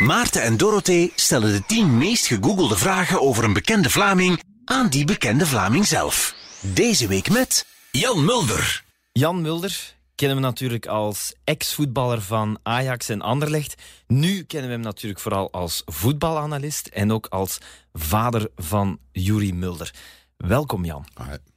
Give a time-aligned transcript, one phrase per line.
[0.00, 5.04] Maarten en Dorothee stellen de 10 meest gegoogelde vragen over een bekende Vlaming aan die
[5.04, 6.34] bekende Vlaming zelf.
[6.60, 8.84] Deze week met Jan Mulder.
[9.12, 13.82] Jan Mulder kennen we natuurlijk als ex-voetballer van Ajax en Anderlecht.
[14.06, 17.58] Nu kennen we hem natuurlijk vooral als voetbalanalist en ook als
[17.92, 19.94] vader van Juri Mulder.
[20.36, 21.06] Welkom Jan.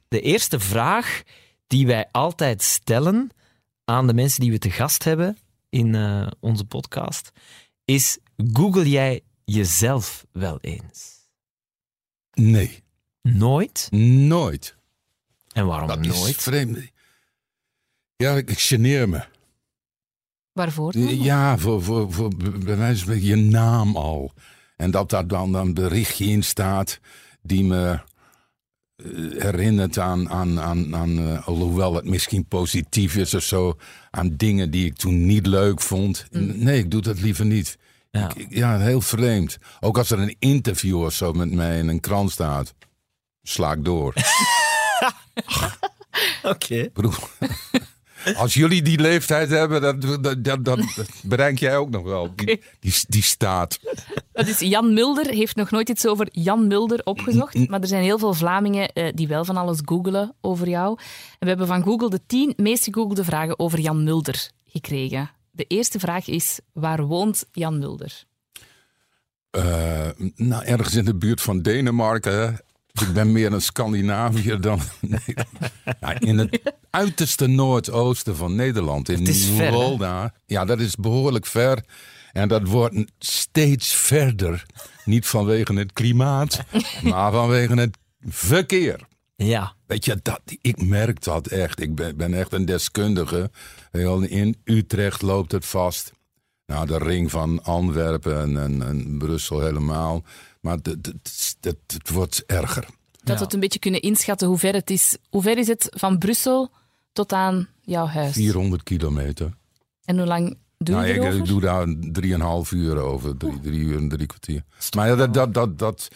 [0.08, 1.22] De eerste vraag
[1.66, 3.30] die wij altijd stellen
[3.84, 5.38] aan de mensen die we te gast hebben
[5.68, 7.30] in uh, onze podcast
[7.84, 8.18] is:
[8.52, 11.18] Google jij jezelf wel eens?
[12.32, 12.82] Nee.
[13.22, 13.88] Nooit?
[13.90, 14.76] Nooit.
[15.52, 16.36] En waarom Dat nooit?
[16.36, 16.78] is vreemd.
[18.16, 19.24] Ja, ik, ik geneer me.
[20.52, 20.92] Waarvoor?
[20.92, 21.18] dan?
[21.22, 24.32] Ja, voor, voor, voor bij wijze van spreken je naam al.
[24.76, 27.00] En dat daar dan een berichtje in staat
[27.42, 28.00] die me
[28.96, 29.06] eh,
[29.42, 33.76] herinnert aan, aan, aan, aan eh, alhoewel het misschien positief is of zo,
[34.10, 36.26] aan dingen die ik toen niet leuk vond.
[36.30, 37.78] Nee, ik doe dat liever niet.
[38.10, 38.30] Ja.
[38.34, 39.58] Ik- ja, heel vreemd.
[39.80, 42.74] Ook als er een interview of zo met mij in een krant staat,
[43.42, 44.14] sla ik door.
[46.42, 46.88] Oké.
[48.36, 50.80] Als jullie die leeftijd hebben, dat, dat, dat, dat
[51.22, 52.32] bereik jij ook nog wel.
[52.36, 53.78] Die, die, die staat.
[54.32, 57.68] Dat is Jan Mulder heeft nog nooit iets over Jan Mulder opgezocht.
[57.68, 60.98] Maar er zijn heel veel Vlamingen eh, die wel van alles googelen over jou.
[60.98, 61.04] En
[61.38, 65.30] we hebben van Google de tien meest gegoogelde vragen over Jan Mulder gekregen.
[65.50, 68.24] De eerste vraag is, waar woont Jan Mulder?
[69.50, 72.60] eh, nou, ergens in de buurt van Denemarken.
[72.92, 74.80] ik ben meer een Scandinaviër dan.
[75.00, 75.20] Nee.
[76.00, 79.08] Nou, in het uiterste noordoosten van Nederland.
[79.08, 79.22] In?
[79.22, 80.34] Nieuwolda.
[80.46, 81.84] Ja, dat is behoorlijk ver.
[82.32, 84.66] En dat wordt steeds verder.
[85.04, 86.64] Niet vanwege het klimaat,
[87.02, 89.08] maar vanwege het verkeer.
[89.46, 89.74] Ja.
[89.86, 91.80] Weet je, dat, ik merk dat echt.
[91.80, 93.50] Ik ben, ben echt een deskundige.
[93.90, 96.12] Heel In Utrecht loopt het vast.
[96.66, 100.24] Nou, de ring van Antwerpen en, en, en Brussel helemaal.
[100.60, 102.82] Maar het, het, het, het- het wordt erger.
[102.82, 103.34] Dat Ja.
[103.34, 105.16] we het een beetje kunnen inschatten hoe ver het is.
[105.30, 106.70] Hoe ver is het van Brussel
[107.12, 108.32] tot aan jouw huis?
[108.32, 109.52] 400 kilometer.
[110.04, 113.36] En hoe lang doe je Nou, ik, doe daar drieënhalf uur over.
[113.36, 114.62] Drie, drie uur en drie kwartier.
[114.96, 116.08] Maar ja, dat, dat, dat, dat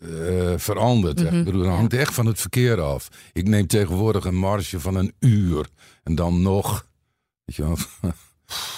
[0.00, 1.20] eh, verandert.
[1.20, 3.08] Ik bedoel, dat hangt echt van het verkeer af.
[3.32, 5.66] Ik neem tegenwoordig een marge van een uur.
[6.02, 6.86] En dan nog...
[7.44, 7.76] Weet je wel...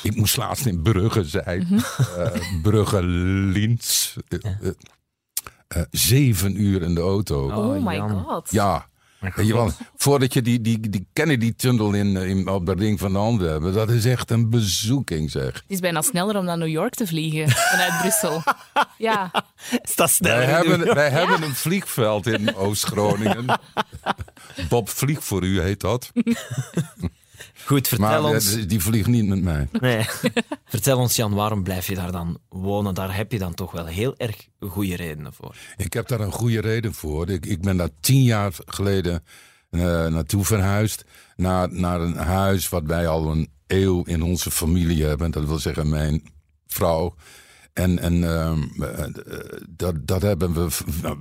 [0.03, 1.67] Ik moest laatst in Brugge zijn.
[1.71, 1.81] Mhm.
[2.21, 4.17] eh, Brugge-Liens.
[4.29, 4.69] Eh,
[5.69, 7.47] eh, zeven uur in de auto.
[7.51, 8.51] Oh, Oh, my god.
[8.51, 8.89] Ja.
[9.21, 13.13] Weet je voordat je die, die, die Kennedy-tunnel in, eh, in, op de ring van
[13.13, 13.73] de Antwerpen...
[13.73, 15.53] dat is echt een bezoeking, zeg.
[15.53, 18.43] Het is bijna sneller om naar New York te vliegen vanuit Brussel.
[18.99, 19.31] Ja,
[19.83, 20.37] Is dat snel?
[20.37, 23.45] Wij, hebben, wij hebben een vliegveld in Oost-Groningen.
[24.69, 26.13] Bob Vlieg voor u heet dat.
[27.67, 28.57] Goed, vertel Maar ons.
[28.57, 29.69] eh, die vliegt niet met mij.
[29.81, 30.07] Nee.
[30.65, 32.95] Vertel ons, Jan, waarom blijf je daar dan wonen?
[32.95, 35.57] Daar heb je dan toch wel heel erg goede redenen voor.
[35.77, 37.29] Ik heb daar een goede reden voor.
[37.29, 39.25] Ik, ik ben daar tien jaar geleden
[39.71, 41.05] eh, naartoe verhuisd.
[41.37, 45.31] Naar, naar een huis wat wij al een eeuw in onze familie hebben.
[45.31, 46.23] Dat wil zeggen mijn
[46.67, 47.15] vrouw.
[47.73, 49.11] En, en ehm, eh, eh,
[49.69, 50.69] dat, dat hebben we,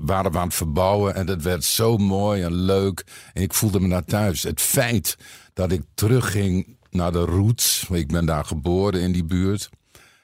[0.02, 1.16] waren we aan het verbouwen.
[1.16, 3.04] En dat werd zo mooi en leuk.
[3.34, 4.44] En ik voelde me daar thuis.
[4.44, 5.18] Het feit
[5.60, 7.86] dat ik terugging naar de roots.
[7.92, 9.70] Ik ben daar geboren in die buurt.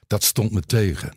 [0.08, 1.14] Dat stond me tegen.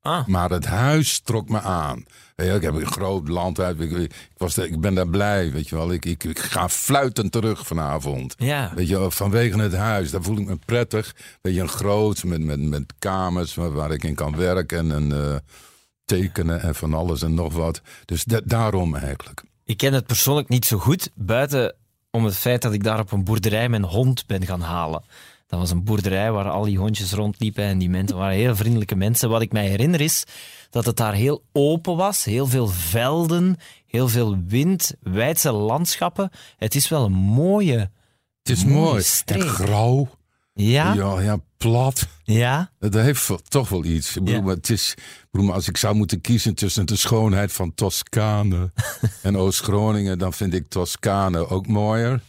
[0.00, 2.04] Ah, Maar het huis trok me aan.
[2.36, 3.80] Je, ik heb een groot land uit.
[3.80, 5.92] Ik, ik, was ik ben daar blij, weet je wel.
[5.92, 8.34] Ik, ik, ik ga fluitend terug vanavond.
[8.38, 8.72] ja.
[8.74, 10.10] Weet je, wel, vanwege het huis.
[10.10, 11.14] Daar voel ik me prettig.
[11.42, 15.12] Weet je, een groot met, met, met kamers waar, waar ik in kan werken en
[15.12, 15.36] eh,
[16.04, 17.80] tekenen en van alles en nog wat.
[18.04, 19.42] Dus da- daarom eigenlijk.
[19.64, 21.74] Ik ken het persoonlijk niet zo goed, buiten
[22.10, 25.02] om het feit dat ik daar op een boerderij mijn hond ben gaan halen.
[25.46, 28.96] Dat was een boerderij waar al die hondjes rondliepen en die mensen waren heel vriendelijke
[28.96, 29.30] mensen.
[29.30, 30.24] Wat ik mij herinner is
[30.70, 33.56] dat het daar heel open was, heel veel velden,
[33.86, 36.30] heel veel wind, wijdse landschappen.
[36.56, 37.90] Het is wel een mooie...
[38.42, 39.04] Het is mooi.
[39.24, 40.08] En grauw.
[40.52, 40.92] Ja?
[40.92, 42.06] Ja, ja, plat.
[42.24, 42.70] Ja?
[42.78, 44.16] Dat heeft toch wel iets.
[44.16, 44.48] Ik bedoel, Ja.
[44.48, 48.70] het is, ik bedoel, maar als ik zou moeten kiezen tussen de schoonheid van Toscane
[49.22, 52.20] en Oost-Groningen, dan vind ik Toscane ook mooier.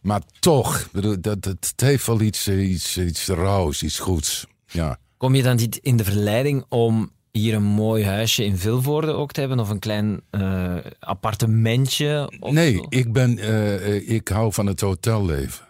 [0.00, 4.46] Maar toch, bedoel, dat, dat, het heeft wel iets, iets, iets rauws, iets goeds.
[4.66, 4.98] Ja.
[5.16, 9.32] Kom je dan niet in de verleiding om hier een mooi huisje in Vilvoorde ook
[9.32, 9.60] te hebben?
[9.60, 12.32] Of een klein eh, appartementje?
[12.40, 12.86] Of Nee, zo?
[12.88, 15.68] ik, ben, eh, eh, ik hou van het hotelleven.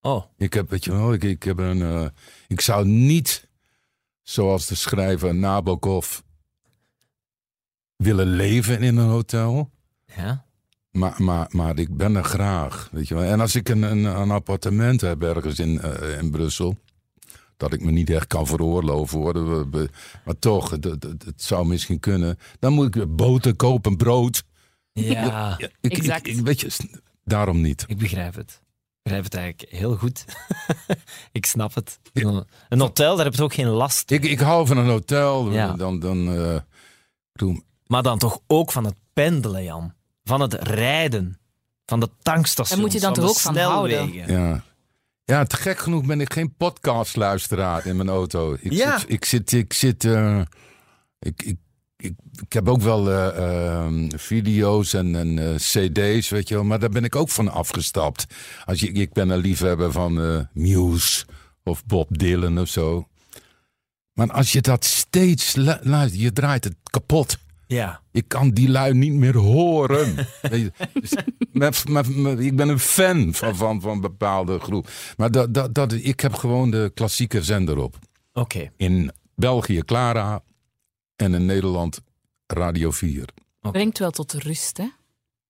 [0.00, 2.12] Oh, Ik heb, weet je wel, ik, ik, heb een,
[2.48, 3.48] ik zou niet,
[4.22, 6.18] zoals de schrijver Nabokov,
[7.96, 9.70] willen leven in een hotel.
[10.04, 10.46] ja.
[10.90, 12.88] Maar, maar, maar ik ben er graag.
[12.92, 13.22] Weet je wel.
[13.24, 16.76] En als ik een, een, een appartement heb ergens in, eh, in Brussel,
[17.56, 19.70] dat ik me niet echt kan veroorloven worden.
[20.24, 22.38] Maar toch, het, het, het zou misschien kunnen.
[22.58, 24.42] Dan moet ik boter kopen, brood.
[24.92, 26.26] Ja, Ik, ik- Exact.
[26.26, 26.70] ik- weet je,
[27.24, 27.84] daarom niet.
[27.86, 28.60] ik begrijp het.
[29.08, 30.24] Ik begrijp het eigenlijk heel goed.
[31.32, 31.98] ik snap het.
[32.68, 34.10] Een hotel, daar heb je ook geen last.
[34.10, 35.50] Ik, ik hou van een hotel.
[35.52, 35.72] Ja.
[35.72, 36.56] Dan, dan, eh,
[37.32, 39.92] doe- Maar dan toch ook van het pendelen, Jan.
[40.24, 41.38] Van het rijden.
[41.86, 42.68] Van de tankstations.
[42.70, 43.96] Daar moet je dan toch ook van houden?
[44.08, 44.40] snelwegen.
[44.40, 44.62] ja.
[45.24, 48.56] ja, te gek genoeg ben ik geen podcastluisteraar in mijn auto.
[48.60, 48.98] Ik Ja.
[48.98, 50.40] zit, ik zit, ik zit, eh,
[51.18, 51.56] ik, ik,
[51.98, 56.64] ik, ik heb ook wel eh, ehm, video's en, en eh, cd's, weet je wel.
[56.64, 58.26] Maar daar ben ik ook van afgestapt.
[58.64, 61.24] Als je, ik ben een liefhebber van eh, Muse
[61.64, 63.08] of Bob Dylan of zo.
[64.12, 67.38] Maar als je dat steeds lu- luistert, je draait het kapot.
[67.66, 68.00] Ja.
[68.12, 70.14] Ik kan die lui niet meer horen.
[70.50, 71.12] Weet je, dus
[72.46, 74.88] ik ben een fan van, van, van bepaalde groep.
[75.16, 77.98] Maar dat, dat, dat, ik heb gewoon de klassieke zender op.
[78.32, 78.70] Oké.
[78.76, 80.42] In België Clara
[81.18, 82.00] en in Nederland
[82.46, 83.28] Radio 4.
[83.60, 84.86] Brengt wel tot rust, hè?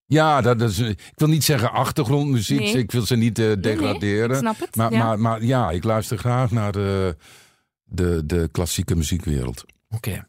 [0.06, 2.58] Ja, dat is, ik wil niet zeggen achtergrondmuziek.
[2.58, 2.78] Nee.
[2.78, 4.30] Ik wil ze niet eh, degraderen.
[4.30, 5.04] ik snap het, Maar, ja.
[5.04, 7.16] maar, maar ja, ik luister graag naar de,
[7.84, 9.64] de, de klassieke muziekwereld.
[9.90, 10.26] Oké.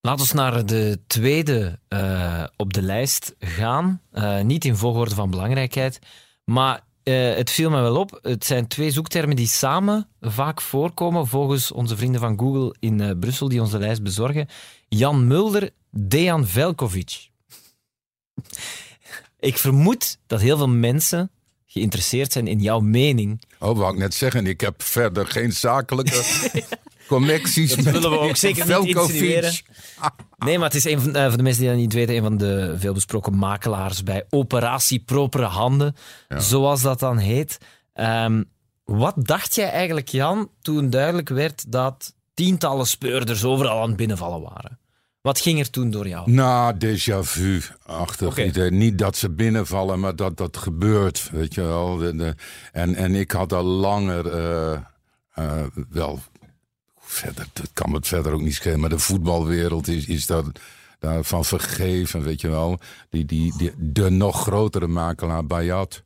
[0.00, 4.02] Laten we naar de tweede eh, op de lijst gaan.
[4.10, 5.98] Eh, niet in volgorde van belangrijkheid.
[6.44, 8.18] Maar eh, het viel me wel op.
[8.22, 11.26] Het zijn twee zoektermen die samen vaak voorkomen.
[11.26, 14.48] Volgens onze vrienden van Google in eh, Brussel, die onze lijst bezorgen.
[14.88, 17.28] Jan Mulder, Dejan Velkovic.
[19.38, 21.30] Ik vermoed dat heel veel mensen
[21.66, 23.42] geïnteresseerd zijn in jouw mening.
[23.58, 24.46] Oh, wou ik net zeggen.
[24.46, 26.22] Ik heb verder geen zakelijke
[27.08, 29.52] connecties Dat met willen we ook zeker niet insinueren.
[30.38, 32.36] Nee, maar het is een van, eh, de mensen die dat niet weten, een van
[32.36, 35.94] de veelbesproken makelaars bij Operatie Propere Handen,
[36.28, 37.58] zoals dat dan heet.
[37.92, 38.42] Ehm,
[38.84, 44.40] wat dacht jij eigenlijk, Jan, toen duidelijk werd dat tientallen speurders overal aan het binnenvallen
[44.40, 44.78] waren?
[45.20, 46.30] Wat ging er toen door jou?
[46.30, 48.70] Nou, déjà vu-achtig idee.
[48.70, 52.02] Niet dat ze binnenvallen, maar dat dat gebeurt, weet je wel.
[52.72, 54.72] En, en ik had al langer eh,
[55.34, 56.20] eh, wel...
[57.18, 60.44] Verder, dat kan me het verder ook niet schelen, maar de voetbalwereld is, is daar,
[60.98, 62.78] daarvan vergeven, weet je wel.
[63.10, 66.02] Die, die, die, de nog grotere makelaar, Bayat...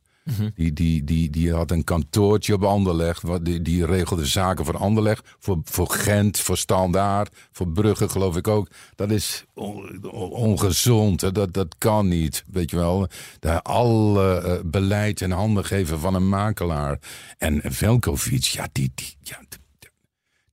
[0.55, 3.45] Die, die, die, die had een kantoortje op Anderlecht.
[3.45, 5.29] Die, die regelde zaken voor Anderlecht.
[5.39, 8.67] Voor, voor Gent, voor Standaard, voor Brugge geloof ik ook.
[8.95, 11.21] Dat is on- ongezond.
[11.21, 11.31] Hè?
[11.31, 12.43] Dat, dat kan niet.
[12.51, 13.07] Weet je wel.
[13.39, 16.99] Daar alle eh, beleid in handen geven van een makelaar.
[17.37, 19.39] En Velkovic, ja, die, die, ja,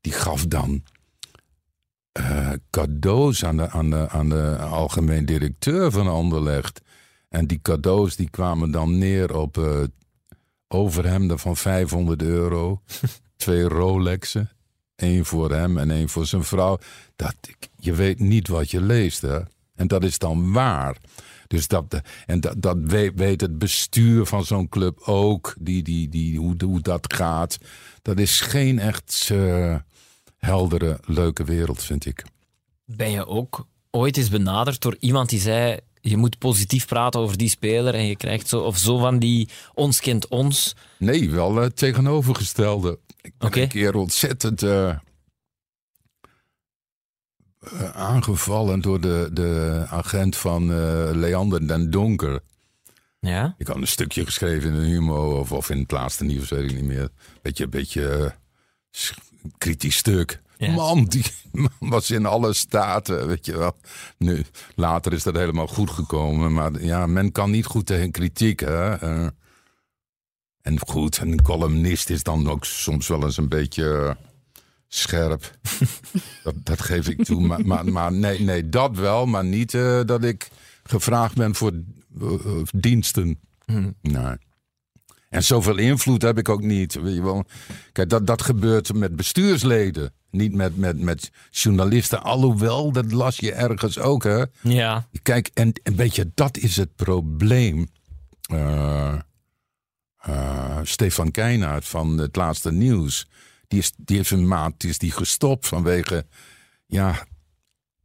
[0.00, 0.82] die, gaf dan
[2.12, 6.80] eh, cadeaus aan de, aan, de, aan de algemeen directeur van Anderlecht.
[7.28, 9.82] En die cadeaus die kwamen dan neer op eh,
[10.68, 12.82] overhemden van 500 euro.
[13.36, 14.50] twee Rolexen.
[14.96, 16.78] Eén voor hem en één voor zijn vrouw.
[17.16, 17.34] Dat,
[17.76, 19.40] je weet niet wat je leest, hè.
[19.74, 20.96] En dat is dan waar.
[21.46, 25.54] Dus dat, en dat, dat weet, weet het bestuur van zo'n club ook.
[25.60, 27.58] Die, die, die, hoe, hoe dat gaat.
[28.02, 29.76] Dat is geen echt eh,
[30.40, 32.24] heldere, leuke wereld, vind ik.
[32.84, 37.36] Ben je ook ooit eens benaderd door iemand die zei: je moet positief praten over
[37.36, 40.76] die speler en je krijgt zo of zo van die ons kent ons?
[40.98, 42.98] Nee, wel het tegenovergestelde.
[43.22, 44.96] Ik ben een keer ontzettend eh,
[47.60, 52.40] eh, aangevallen door de, de agent van eh, Leander den Donker.
[53.20, 53.54] Ja.
[53.58, 56.70] Ik had een stukje geschreven in de Humo of, of in het laatste nieuws, weet
[56.70, 57.08] ik niet meer.
[57.42, 58.30] Beetje, beetje eh,
[59.58, 60.40] kritisch stuk.
[60.68, 63.76] Man, die man was in alle staten, weet je wel.
[64.18, 64.44] Nu,
[64.74, 66.52] later is dat helemaal goed gekomen.
[66.52, 68.94] Maar ja, men kan niet goed tegen kritiek, hè.
[68.94, 69.26] Eh,
[70.62, 74.24] en goed, een columnist is dan ook soms wel eens een beetje eh,
[74.88, 75.58] scherp.
[76.44, 77.40] dat, dat geef ik toe.
[77.40, 79.26] Maar, maar, maar nee, nee, dat wel.
[79.26, 80.48] Maar niet eh, dat ik
[80.82, 81.72] gevraagd ben voor
[82.70, 83.38] diensten.
[84.02, 84.36] Nee.
[85.30, 86.94] En zoveel invloed heb ik ook niet.
[86.94, 87.44] Weet je wel.
[87.92, 90.12] Kijk, dat, dat gebeurt met bestuursleden.
[90.30, 92.22] Niet met, met, met journalisten.
[92.22, 94.44] Alhoewel, dat las je ergens ook, hè.
[94.60, 95.08] Ja.
[95.22, 97.88] Kijk, en een beetje dat is het probleem.
[98.42, 99.18] Eh,
[100.16, 103.28] eh, Stefan Keinaert van het laatste nieuws.
[103.68, 106.26] Die, is, die heeft een maand is die gestopt vanwege
[106.86, 107.26] ja,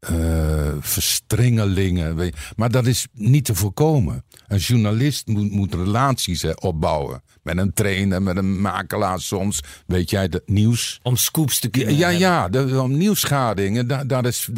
[0.06, 2.16] eh, verstrengelingen.
[2.16, 2.36] weet.
[2.56, 4.24] Maar dat is niet te voorkomen.
[4.48, 7.24] Een journalist moet, moet relaties hè, opbouwen.
[7.44, 9.60] Met een trainer, met een makelaar soms.
[9.88, 11.00] Weet jij, het nieuws.
[11.04, 11.96] Om scoops te Ja, kunnen.
[11.96, 14.50] ja, ja de, de nieuwsgadingen, daar, daar, is,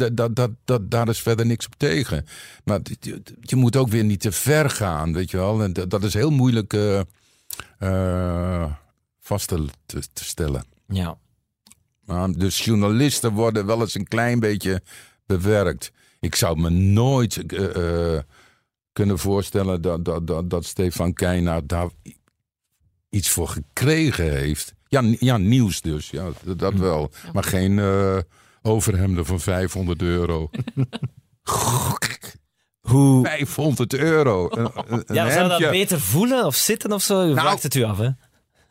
[0.82, 2.26] daar, is verder niks op tegen.
[2.64, 5.62] Maar je, je moet ook weer niet te ver gaan, weet je wel.
[5.62, 7.00] En dat, dat is heel moeilijk eh,
[7.78, 8.72] eh,
[9.20, 10.64] vast te, te, te stellen.
[10.88, 11.16] Ja.
[12.36, 14.82] Dus journalisten worden wel eens een klein beetje
[15.28, 15.92] bewerkt.
[16.20, 18.22] Ik zou me nooit eh, eh,
[18.92, 21.88] kunnen voorstellen dat, dat, dat, dat Stefan Keijnaar daar
[23.10, 24.74] iets voor gekregen heeft.
[24.86, 26.10] Ja, ja nieuws dus.
[26.10, 27.10] Ja, dat, dat wel.
[27.32, 28.18] Maar geen eh
[28.62, 30.50] overhemden van 500 euro.
[32.80, 33.24] Hoe...
[33.26, 34.48] 500 euro.
[34.50, 37.20] Een, een- een Ja, zou dat beter voelen of zitten of zo?
[37.20, 37.40] Je Nou.
[37.46, 38.08] vraagt het u af, hè?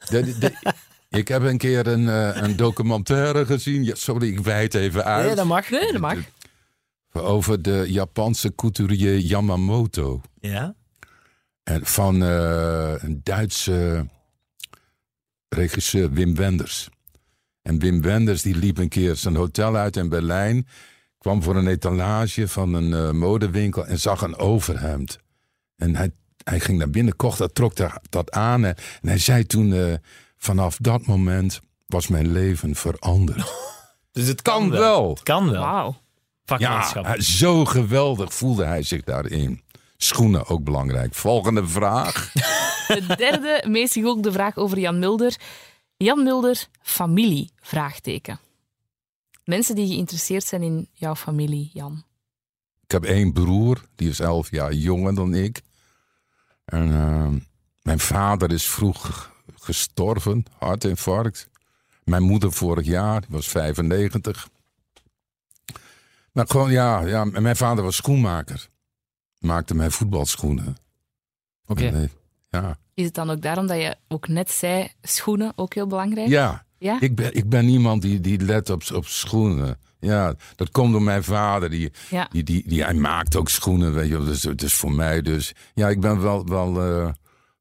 [0.10, 0.74] De- de-
[1.20, 2.08] ik heb een keer een,
[2.44, 3.84] een documentaire gezien.
[3.84, 5.26] Ja, sorry, ik wijd even uit.
[5.26, 5.70] Nee, dat mag.
[5.70, 6.18] Nee, dat mag.
[7.22, 10.22] Over de Japanse couturier Yamamoto.
[10.40, 10.76] Ja?
[11.64, 14.08] En van eh, een Duitse
[15.50, 16.90] regisseur Wim Wenders.
[17.62, 20.68] En Wim Wenders die liep een keer zijn hotel uit in Berlijn.
[21.18, 25.20] Kwam voor een etalage van een eh, modewinkel en zag een overhemd.
[25.76, 26.12] En hij,
[26.44, 28.66] hij ging naar binnen, kocht dat, trok daar, dat aan.
[28.66, 29.94] En, en hij zei toen, eh,
[30.38, 33.54] vanaf dat moment was mijn leven veranderd.
[34.12, 35.10] Dus het kan wel.
[35.10, 35.62] Het kan wel.
[35.62, 35.96] Wauw.
[36.48, 37.06] Ja, Vakmanschap.
[37.06, 39.62] hij- zo geweldig voelde hij zich daarin.
[39.98, 41.14] Schoenen ook belangrijk.
[41.16, 42.32] Volgende vraag.
[42.88, 45.36] De derde meest gegoogelde vraag over Jan Mulder.
[45.98, 47.52] Jan Mulder, familie?
[47.62, 48.40] Vraagteken.
[49.44, 52.04] Mensen die geïnteresseerd zijn in jouw familie, Jan.
[52.84, 55.62] Ik heb één broer, die is elf jaar jonger dan ik.
[56.66, 57.42] En eh,
[57.82, 61.50] mijn vader is vroeg gestorven, hartinfarct.
[62.04, 64.48] Mijn moeder vorig jaar, die was 95.
[66.38, 68.68] Maar gewoon, ja, ja, en mijn vader was schoenmaker.
[69.40, 70.78] Maakte mij voetbalschoenen.
[71.66, 72.10] Oké.
[72.50, 72.78] Ja.
[72.94, 76.28] Is het dan ook daarom dat je ook net zei, schoenen ook heel belangrijk?
[76.28, 77.02] ja, Ja?
[77.02, 79.80] ik ben, ik ben iemand die, die let op, op schoenen.
[80.00, 81.70] Ja, dat komt door mijn vader.
[81.70, 82.28] Die, Ja.
[82.32, 84.24] Die, die, die, hij maakt ook schoenen, weet je.
[84.24, 85.54] Dus het is voor mij dus...
[85.74, 87.14] Ja, ik ben wel, wel eh,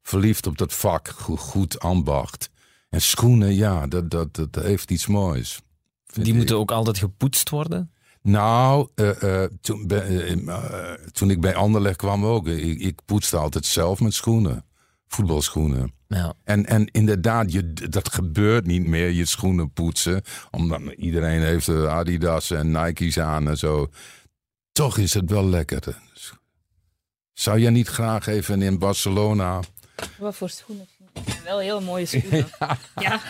[0.02, 1.08] verliefd op dat vak.
[1.08, 2.50] Goed, goed ambacht.
[2.88, 5.60] En schoenen, ja, dat, dat, dat heeft iets moois.
[6.06, 6.34] Die ik.
[6.34, 7.90] moeten ook altijd gepoetst worden.
[8.26, 12.46] Nou, eh, eh, toen, ben- eh, toen ik bij Anderlecht kwam ook.
[12.46, 14.64] Ik, ik poetste altijd zelf met schoenen.
[15.08, 15.92] Voetbalschoenen.
[16.08, 16.34] Ja.
[16.44, 20.22] En, en inderdaad, je, dat gebeurt niet meer, je schoenen poetsen.
[20.50, 23.88] Omdat iedereen heeft Adidas en Nike's aan en zo.
[24.72, 25.98] Toch is het wel lekker.
[27.32, 29.60] Zou jij niet graag even in Barcelona...
[30.18, 30.86] Wat voor schoenen?
[31.44, 32.48] Wel heel mooie schoenen.
[32.94, 33.20] Ja,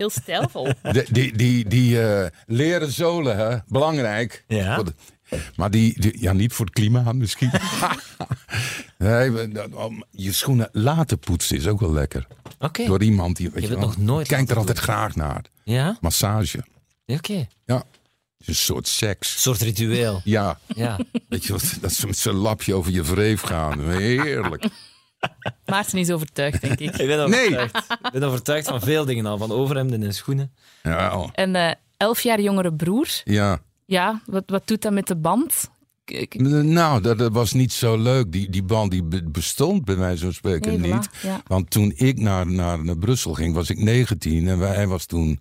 [0.00, 0.64] heel stijlvol.
[0.92, 3.56] De, die die, die eh, leren zolen, hè?
[3.66, 4.44] belangrijk.
[4.48, 4.82] Ja.
[5.56, 7.50] Maar die, die- ja, niet voor het klimaat misschien.
[8.98, 9.30] nee,
[10.10, 12.26] je schoenen laten poetsen is ook wel lekker.
[12.58, 12.84] Oké.
[12.86, 14.78] Door iemand die, weet Je je hebt wel, het nog nooit ik kijk er altijd
[14.78, 15.44] graag naar.
[15.64, 15.96] Ja?
[16.00, 16.64] Massage.
[17.06, 17.46] Oké.
[17.66, 17.82] Ja.
[18.44, 19.34] Een soort seks.
[19.34, 20.20] Een soort ritueel.
[20.24, 20.98] Ja, Ja.
[21.28, 21.76] weet je wat?
[21.80, 23.90] Dat ze met zo'n lapje over je wreef gaan.
[23.90, 24.64] Heerlijk.
[25.66, 26.96] Maarten is overtuigd, denk ik.
[26.96, 27.46] Ik ben Nee.
[27.58, 27.92] overtuigd.
[28.02, 29.38] Ik ben overtuigd van veel dingen al.
[29.38, 30.52] Van overhemden en schoenen.
[30.82, 31.28] Ja, oh.
[31.32, 33.08] Een eh, elf jaar jongere broer.
[33.24, 33.60] ja.
[33.86, 35.70] Ja, wat, wat doet dat met de band?
[36.32, 38.32] Nou, dat, dat was niet zo leuk.
[38.32, 41.08] Die, die band die be- bestond bij mij zo spreken Nee, voilà, niet.
[41.22, 41.40] ja.
[41.46, 45.06] Want toen ik naar, naar, naar Brussel ging, was ik 19 en wij- hij was
[45.06, 45.40] toen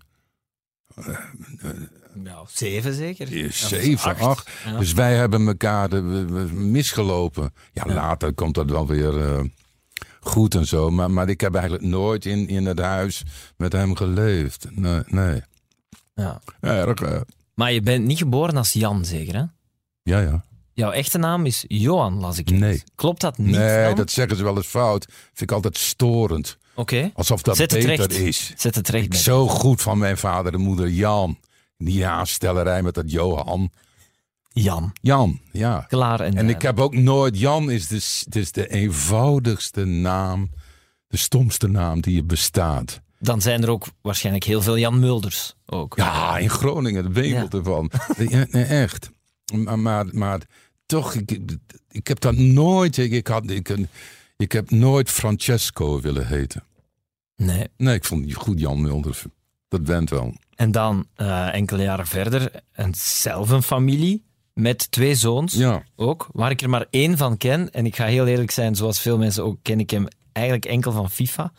[2.24, 3.28] Ja, zeven zeker?
[3.54, 4.22] 7, acht.
[4.22, 4.50] 8.
[4.66, 4.78] Ja.
[4.78, 7.54] Dus wij hebben elkaar de- we- we- misgelopen.
[7.74, 9.44] Ja, later komt dat wel weer eh,
[10.30, 10.90] goed en zo.
[10.90, 13.24] Maar, maar ik heb eigenlijk nooit in, in het huis
[13.58, 14.68] met hem geleefd.
[14.72, 15.42] Nee, nee.
[16.14, 16.42] Ja.
[16.62, 17.00] Erg.
[17.02, 17.22] eh.
[17.54, 19.44] Maar je bent niet geboren als Jan, zeker, hè?
[20.04, 20.44] Ja, ja.
[20.74, 22.50] Jouw echte naam is Johan, las ik.
[22.50, 22.84] Nee.
[22.96, 23.96] Klopt dat niet Nee, dan?
[23.96, 25.06] dat zeggen ze wel eens fout.
[25.10, 26.58] Vind ik altijd storend.
[26.76, 27.12] Oké.
[27.14, 28.54] Alsof dat Zet beter is.
[28.58, 31.38] Zet het recht Ik zo goed van mijn vader en moeder Jan.
[31.78, 33.72] Die aanstellerij met dat Johan.
[34.52, 34.92] Jan.
[35.02, 35.86] Jan, ja.
[35.88, 36.62] Klaar en En ik duidelijk.
[36.62, 37.40] heb ook nooit...
[37.40, 40.50] Jan is de, is de eenvoudigste naam.
[41.08, 43.02] De stomste naam die er bestaat.
[43.20, 45.96] Dan zijn er ook waarschijnlijk heel veel Jan Mulders ook.
[45.98, 47.92] Ja, in Groningen, wemelt ervan.
[48.18, 49.10] Ja, nee, echt.
[49.54, 50.42] Maar, maar, maar
[50.86, 51.32] toch, ik,
[51.92, 52.98] ik- heb dat nooit...
[52.98, 53.76] Ik, ik, had, ik,
[54.38, 56.64] ik heb nooit Francesco willen heten.
[57.36, 57.68] Nee.
[57.78, 59.24] Nee, ik vond je goed Jan Mulders.
[59.68, 60.34] Dat went wel.
[60.56, 64.28] En dan eh, enkele jaren verder, en zelf een familie
[64.60, 65.84] met twee zoons Ja.
[65.96, 67.72] ook, waar ik er maar één van ken.
[67.72, 70.92] En ik ga heel eerlijk zijn, zoals veel mensen ook, ken ik hem eigenlijk enkel
[70.92, 71.52] van FIFA.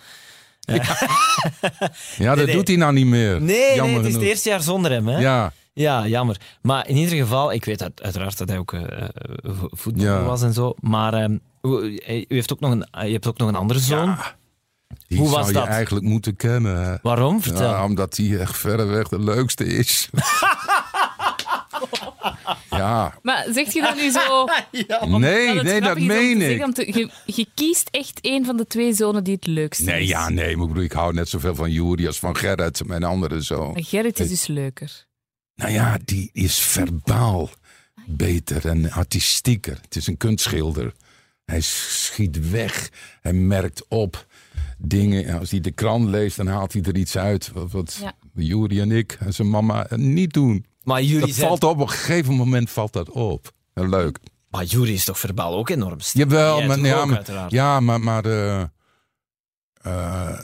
[2.18, 2.54] Ja, dat nee.
[2.56, 3.40] doet hij nou niet meer.
[3.42, 5.08] Nee, het is het eerste jaar zonder hem.
[5.08, 5.18] Hè?
[5.18, 6.36] Ja, Ja, jammer.
[6.62, 8.74] Maar in ieder geval, ik weet uit- uiteraard dat hij ook
[9.42, 10.22] vo- voetballer Ja.
[10.24, 10.74] was en zo.
[10.80, 14.06] Maar ehm, u, u heeft ook nog een, je hebt ook nog een andere zoon.
[14.06, 14.36] Ja.
[15.06, 15.66] die Hoe zou was je dat?
[15.66, 16.98] eigenlijk moeten kennen.
[17.02, 17.42] Waarom?
[17.42, 17.68] Vertel.
[17.70, 20.08] Ja, omdat hij echt verreweg de leukste is.
[22.70, 24.44] Ja, Maar zeg je dat nu zo...
[25.18, 26.48] nee, nee, dat meen ik.
[26.48, 30.02] zeggen, te- je, je kiest echt een van de twee zonen die het leukst Nee,
[30.02, 30.08] is.
[30.08, 33.04] ja, nee, maar ik bedoel, ik hou net zoveel van Juri als van Gerrit, mijn
[33.04, 33.72] andere zoon.
[33.72, 35.06] Maar Gerrit is dus leuker.
[35.54, 37.50] Nou ja, die is verbaal
[38.06, 39.78] beter en artistieker.
[39.82, 40.92] Het is een kunstschilder.
[41.44, 44.26] Hij schiet weg, hij merkt op
[44.78, 45.38] dingen.
[45.38, 48.12] Als hij de krant leest, dan haalt hij er iets uit wat, wat Ja.
[48.34, 50.64] Juri en ik en zijn mama niet doen.
[50.82, 53.52] Maar Jury, Dat zijn- valt op, op een gegeven moment valt dat op.
[53.74, 54.18] Leuk.
[54.48, 56.30] maar Jury is toch verbaal ook enorm sterk?
[56.30, 58.62] Jawel, maar, ja, ook, maar, ja, maar, maar eh
[59.82, 60.38] eh,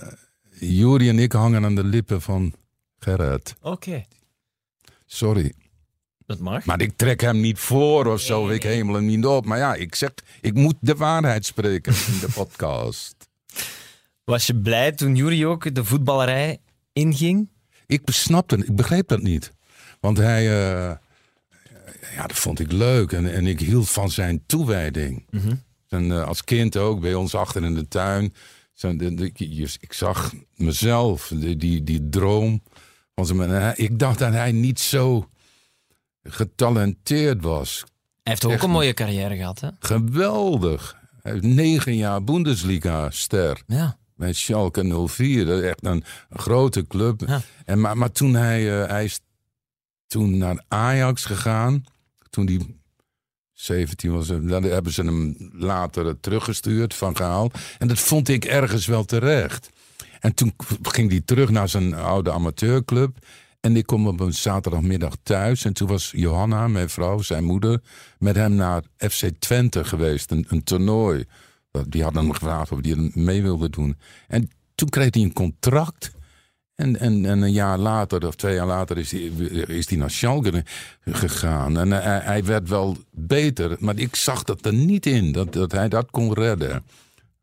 [0.60, 2.54] Juri en ik hangen aan de lippen van
[2.98, 3.54] Gerrit.
[3.60, 4.04] Oké,
[5.06, 5.52] Sorry.
[6.26, 6.64] dat mag.
[6.64, 9.44] Maar ik trek hem niet voor of zo, ik hemel hem niet op.
[9.46, 13.14] Maar ja, ik zeg, ik moet de waarheid spreken in de podcast.
[14.24, 16.58] Was je blij toen Jury ook de voetballerij
[16.92, 17.48] inging?
[17.86, 19.52] Ik snapte, ik begreep dat niet.
[20.00, 20.94] Want hij, eh,
[22.14, 23.12] ja, dat vond ik leuk.
[23.12, 25.26] En, en ik hield van zijn toewijding.
[25.88, 28.34] En, eh, als kind ook, bij ons achter in de tuin.
[28.72, 29.30] Zo, de- de-
[29.80, 32.62] ik zag mezelf, die, die, die droom.
[33.14, 35.28] Van hij- ik dacht dat hij niet zo
[36.22, 37.78] getalenteerd was.
[37.80, 37.86] Hij
[38.22, 39.68] heeft ook Echt een mooie carrière gehad, hè?
[39.78, 40.96] Geweldig.
[41.22, 43.62] Hij heeft negen jaar Bundesliga-ster.
[43.66, 43.96] Ja.
[44.16, 45.44] Bij Schalke 04.
[45.46, 47.22] Dat is echt een grote club.
[47.26, 47.40] Ja.
[47.64, 49.20] En, maar, maar toen hij, eh, hij is
[50.06, 51.84] toen naar Ajax gegaan.
[52.30, 52.60] Toen hij
[53.52, 54.28] 17 was.
[54.30, 57.58] eh, Dan hebben ze hem later teruggestuurd van gehaald.
[57.78, 59.68] En dat vond ik ergens wel terecht.
[60.20, 63.16] En toen ging hij terug naar zijn oude amateurclub.
[63.60, 65.64] En ik kom op een zaterdagmiddag thuis.
[65.64, 67.80] En toen was Johanna, mijn vrouw, zijn moeder,
[68.18, 70.30] met hem naar FC Twente geweest.
[70.30, 71.24] Een, een toernooi.
[71.88, 73.98] Die hadden hem gevraagd of hij mee wilde doen.
[74.28, 76.15] En toen kreeg hij een contract.
[76.76, 79.20] En, en, en een jaar later, of twee jaar later, is hij,
[79.66, 80.64] is naar Schalke
[81.04, 81.78] gegaan.
[81.78, 85.72] En hij, hij werd wel beter, maar ik zag dat er niet in, dat, dat
[85.72, 86.84] hij dat kon redden.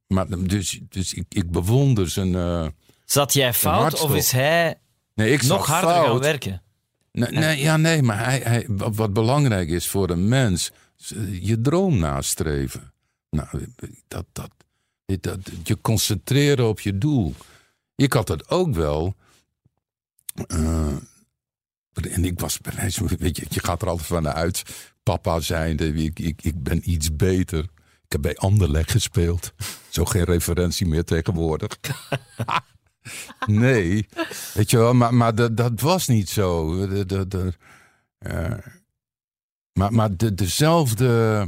[0.07, 2.35] Maar, dus dus ik, ik bewonder zijn...
[2.35, 2.67] eh,
[3.05, 4.75] Zat jij fout of is hij
[5.15, 6.19] nee, ik nog harder gaan fout.
[6.21, 6.61] werken?
[7.11, 10.71] Nee, nee, ja, nee, maar hij, hij, wat, belangrijk is voor een mens,
[11.07, 12.93] eh, je droom nastreven.
[13.29, 13.47] Nou,
[14.07, 14.49] dat, dat,
[15.19, 17.33] dat, je concentreren op je doel.
[17.95, 19.15] Ik had het ook wel.
[20.47, 20.95] Eh,
[21.93, 22.73] en ik was bij
[23.19, 24.63] weet je, je gaat er altijd van uit.
[25.03, 27.63] Papa zijnde, ik, ik, ben iets beter.
[28.03, 29.53] Ik heb bij Anderlecht gespeeld.
[29.89, 31.77] Zo geen referentie meer tegenwoordig.
[33.45, 34.07] nee,
[34.53, 36.77] weet je wel, maar, maar dat, dat was niet zo.
[36.87, 37.53] De, de, de,
[38.17, 38.57] eh,
[39.73, 41.47] maar maar de, dezelfde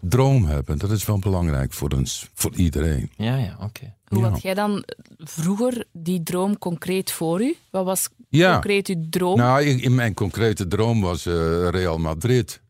[0.00, 3.10] droom hebben, dat is wel belangrijk voor ons, voor iedereen.
[3.16, 3.95] Ja, ja, oké.
[4.08, 4.28] Hoe Ja.
[4.30, 4.84] had jij dan
[5.18, 7.56] vroeger die droom concreet voor u?
[7.70, 8.52] Wat was Ja.
[8.52, 9.36] concreet uw droom?
[9.38, 12.60] Nou, in, mijn concrete droom was eh, Real Madrid.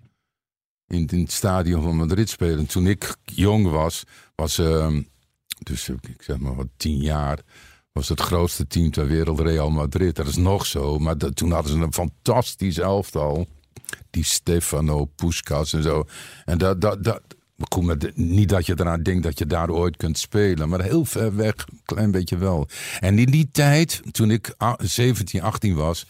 [0.86, 2.66] In, in het stadion van Madrid spelen.
[2.66, 5.02] Toen ik jong was, was, ehm,
[5.62, 7.38] dus ik ik zeg maar wat tien jaar,
[7.92, 10.16] was het grootste team ter wereld Real Madrid.
[10.16, 13.46] Dat is nog zo, maar dat, toen hadden ze een fantastisch elftal.
[14.10, 16.04] Die Stefano, Puskas en zo.
[16.44, 17.22] En dat, dat, dat,
[18.14, 21.54] niet dat je eraan denkt dat je daar ooit kunt spelen, maar heel ver weg,
[21.56, 22.68] een klein beetje wel.
[23.00, 26.06] En in die tijd, toen ik a- 17, 18 was,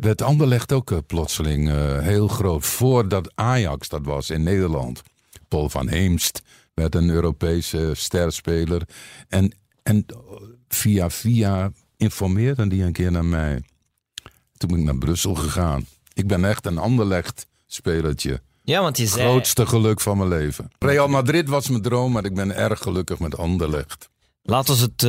[0.00, 2.66] werd Anderlecht ook eh, plotseling eh, heel groot.
[2.66, 5.02] Voordat Ajax dat was in Nederland.
[5.48, 6.42] Paul van Heemst
[6.74, 8.82] werd een Europese sterspeler.
[9.28, 10.06] En, en
[10.68, 13.62] via via informeerde die een keer naar mij.
[14.56, 15.86] Toen ben ik naar Brussel gegaan.
[16.14, 18.40] Ik ben echt een Anderlecht spelertje.
[18.62, 19.28] Ja, want je zei...
[19.28, 20.70] Grootste geluk van mijn leven.
[20.78, 24.08] Real Madrid was mijn droom, maar ik ben erg gelukkig met Anderlecht.
[24.42, 25.02] Laten we het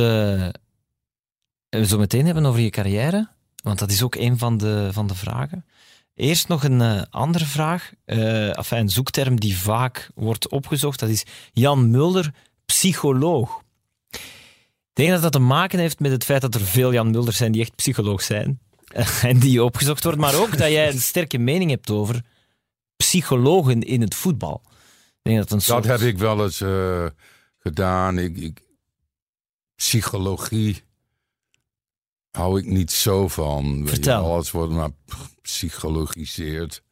[1.70, 3.28] eh, zo meteen hebben over je carrière.
[3.62, 5.64] Want dat is ook een van de, van de vragen.
[6.14, 7.92] Eerst nog een eh, andere vraag.
[8.04, 10.98] eh enfin, een zoekterm die vaak wordt opgezocht.
[11.00, 12.34] Dat is Jan Mulder,
[12.66, 13.60] psycholoog.
[14.10, 17.36] Ik denk dat dat te maken heeft met het feit dat er veel Jan Mulders
[17.36, 18.60] zijn die echt psycholoog zijn.
[19.22, 20.20] En die opgezocht worden.
[20.20, 22.24] Maar ook dat jij een sterke mening hebt over
[23.02, 24.62] psychologen in het voetbal.
[24.64, 25.84] Ik denk dat een soort...
[25.84, 27.06] Dat heb ik wel eens eh,
[27.58, 28.18] gedaan.
[28.18, 28.62] Ik, ik,
[29.74, 30.82] psychologie
[32.30, 33.78] hou ik niet zo van.
[33.82, 34.24] Je, Vertel.
[34.24, 34.90] Alles wordt maar
[35.42, 36.82] psychologiseerd.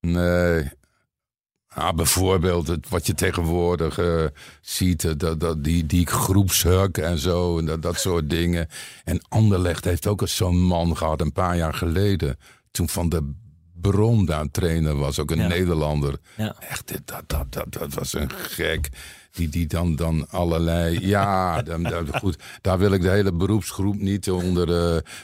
[0.00, 0.70] Nee.
[1.68, 4.24] Ah, bijvoorbeeld het, wat je tegenwoordig eh,
[4.60, 8.68] ziet, eh, dat, dat, die, die groepshuk en zo, en dat, dat soort dingen.
[9.04, 12.38] En Anderlecht heeft ook eens zo'n man gehad een paar jaar geleden.
[12.70, 13.34] Toen Van de
[13.80, 15.46] Bron daar trainer was, ook een Ja.
[15.46, 16.16] Nederlander.
[16.36, 16.56] Ja.
[16.60, 18.88] Echt, dit- dat, dat, dat, dat was een gek.
[19.30, 21.06] Die, die dan, dan allerlei.
[21.06, 24.70] Ja, dan, dan- goed, daar wil ik de hele beroepsgroep niet onder.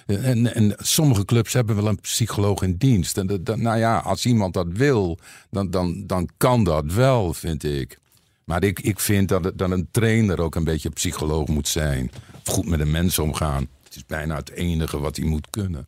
[0.07, 3.19] eh, en, en sommige clubs hebben wel een psycholoog in dienst.
[3.19, 5.19] En dat, dat- nou ja, als iemand dat wil,
[5.51, 7.99] dan, dan, dan kan dat wel, vind ik.
[8.45, 12.11] Maar ik, ik vind dat, dat een trainer ook een beetje psycholoog moet zijn.
[12.47, 13.69] Of goed met de mensen omgaan.
[13.85, 15.85] Het is bijna het enige wat hij moet kunnen.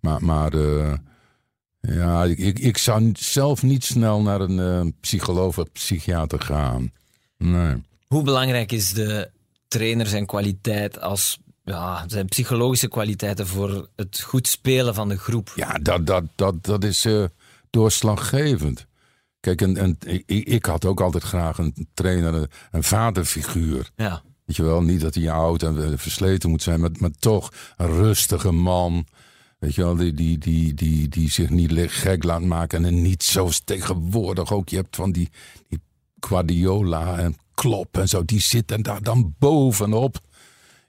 [0.00, 0.92] Maar, maar eh,
[1.86, 6.92] ja, ik, ik, zou zelf niet snel naar een eh, psycholoog of psychiater gaan.
[7.38, 7.82] Nee.
[8.06, 9.30] Hoe belangrijk is de
[9.68, 15.52] trainer zijn kwaliteit als ja, zijn psychologische kwaliteiten voor het goed spelen van de groep?
[15.54, 17.24] Ja, dat, dat, dat, dat is eh,
[17.70, 18.86] doorslaggevend.
[19.40, 23.90] Kijk, en, en, ik, ik had ook altijd graag een trainer, een, vaderfiguur.
[23.96, 24.22] Ja.
[24.44, 27.90] Weet je wel, niet dat hij oud en versleten moet zijn, maar, maar toch een
[27.90, 29.06] rustige man.
[29.64, 32.84] Weet je wel, die, die, die, die, die zich niet gek laat maken.
[32.84, 34.68] En niet zoals tegenwoordig ook.
[34.68, 35.30] Je hebt van die,
[35.68, 35.80] die
[36.20, 38.24] Guardiola en Klopp en zo.
[38.24, 40.20] Die zitten daar dan bovenop.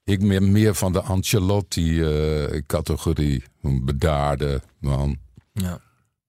[0.04, 3.44] Ik meer, meer van de Ancelotti-categorie.
[3.62, 5.18] een bedaarde man.
[5.54, 5.80] ja.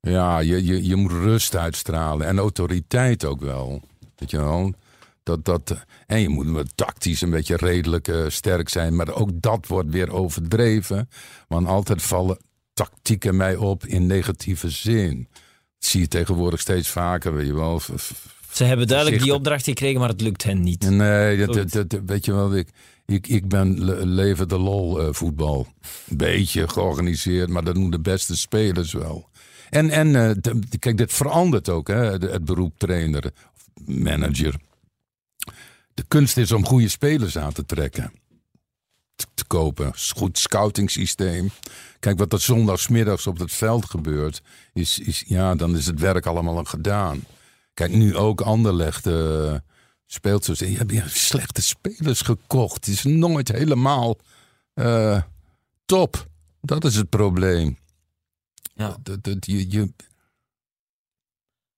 [0.00, 2.26] Ja, je, je, je moet rust uitstralen.
[2.26, 3.82] En autoriteit ook wel.
[4.16, 4.72] Weet je wel?
[5.26, 8.96] Dat, dat, en je moet wel tactisch een beetje redelijk eh, sterk zijn.
[8.96, 11.08] Maar ook dat wordt weer overdreven.
[11.48, 12.38] Want altijd vallen
[12.74, 15.26] tactieken mij op in negatieve zin.
[15.78, 17.80] Dat zie je tegenwoordig steeds vaker, weet je wel.
[18.52, 20.90] Ze hebben duidelijk die opdracht gekregen, maar het lukt hen niet.
[20.90, 22.68] Nee, dat, dat, dat- weet je wel, ik,
[23.06, 25.66] ik, ik ben le- leven de lol eh, voetbal.
[26.08, 29.28] Een beetje georganiseerd, maar dat doen de beste spelers wel.
[29.70, 34.54] En, en eh, de- kijk, dit verandert ook, hè, het beroep trainer of manager.
[35.96, 38.12] De kunst is om goede spelers aan te trekken.
[39.14, 39.92] Te, te kopen.
[40.16, 41.50] Goed scouting systeem.
[42.00, 46.26] Kijk, wat er zondagsmiddags op het veld gebeurt, is, is, ja, dan is het werk
[46.26, 47.24] allemaal al gedaan.
[47.74, 49.54] Kijk, nu ook Anderlecht eh,
[50.06, 50.52] speelt zo.
[50.58, 52.74] Je hebt je slechte spelers gekocht.
[52.74, 54.18] Het is nooit helemaal
[54.74, 55.22] eh,
[55.86, 56.26] top.
[56.60, 57.78] Dat is het probleem.
[58.74, 58.96] Ja.
[59.02, 59.92] Dat, dat, je, je...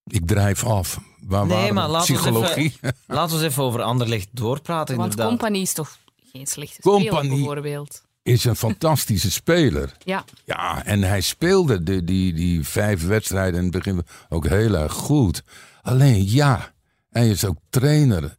[0.08, 0.98] Ik drijf af.
[1.20, 2.78] Waar Nee, waren maar laten we eens Psychologie.
[3.06, 5.38] Laten we eens even over Anderlecht doorpraten, Want inderdaad.
[5.38, 5.96] Company is toch
[6.32, 7.06] geen slechte Company.
[7.16, 8.02] speler, bijvoorbeeld.
[8.22, 9.96] is een fantastische speler.
[10.04, 14.74] Ja, Ja, en hij speelde de, die, die vijf wedstrijden in het begin ook heel
[14.74, 15.42] erg goed.
[15.82, 16.72] Alleen ja,
[17.10, 18.36] hij is ook trainer.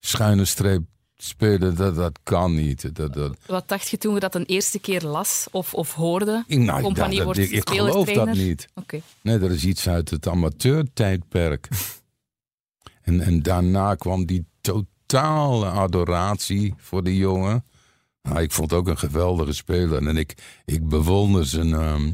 [0.00, 0.82] Schuine streep
[1.24, 2.96] spelen, dat, dat kan niet.
[2.96, 6.44] Dat, dat, wat dacht je toen je dat een eerste keer las of, of hoorde?
[6.46, 8.68] ik, nou, Compagnie dat- ik, ik geloof dat niet.
[8.74, 9.00] Oké.
[9.22, 11.68] Nee, dat is iets uit het amateurtijdperk.
[13.02, 17.64] en, en daarna kwam die totale adoratie voor die jongen.
[18.22, 20.06] Nou, ik vond ook een geweldige speler.
[20.06, 22.12] En ik, ik bewonder zijn, ehm,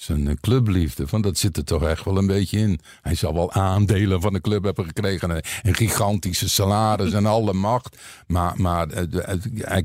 [0.00, 1.06] zijn eh, clubliefde.
[1.06, 2.80] Van dat zit er toch echt wel een beetje in.
[3.02, 5.30] Hij zal wel aandelen van de club hebben gekregen.
[5.30, 7.96] En een gigantische salaris en alle macht.
[8.26, 9.84] Maar, maar eh, hij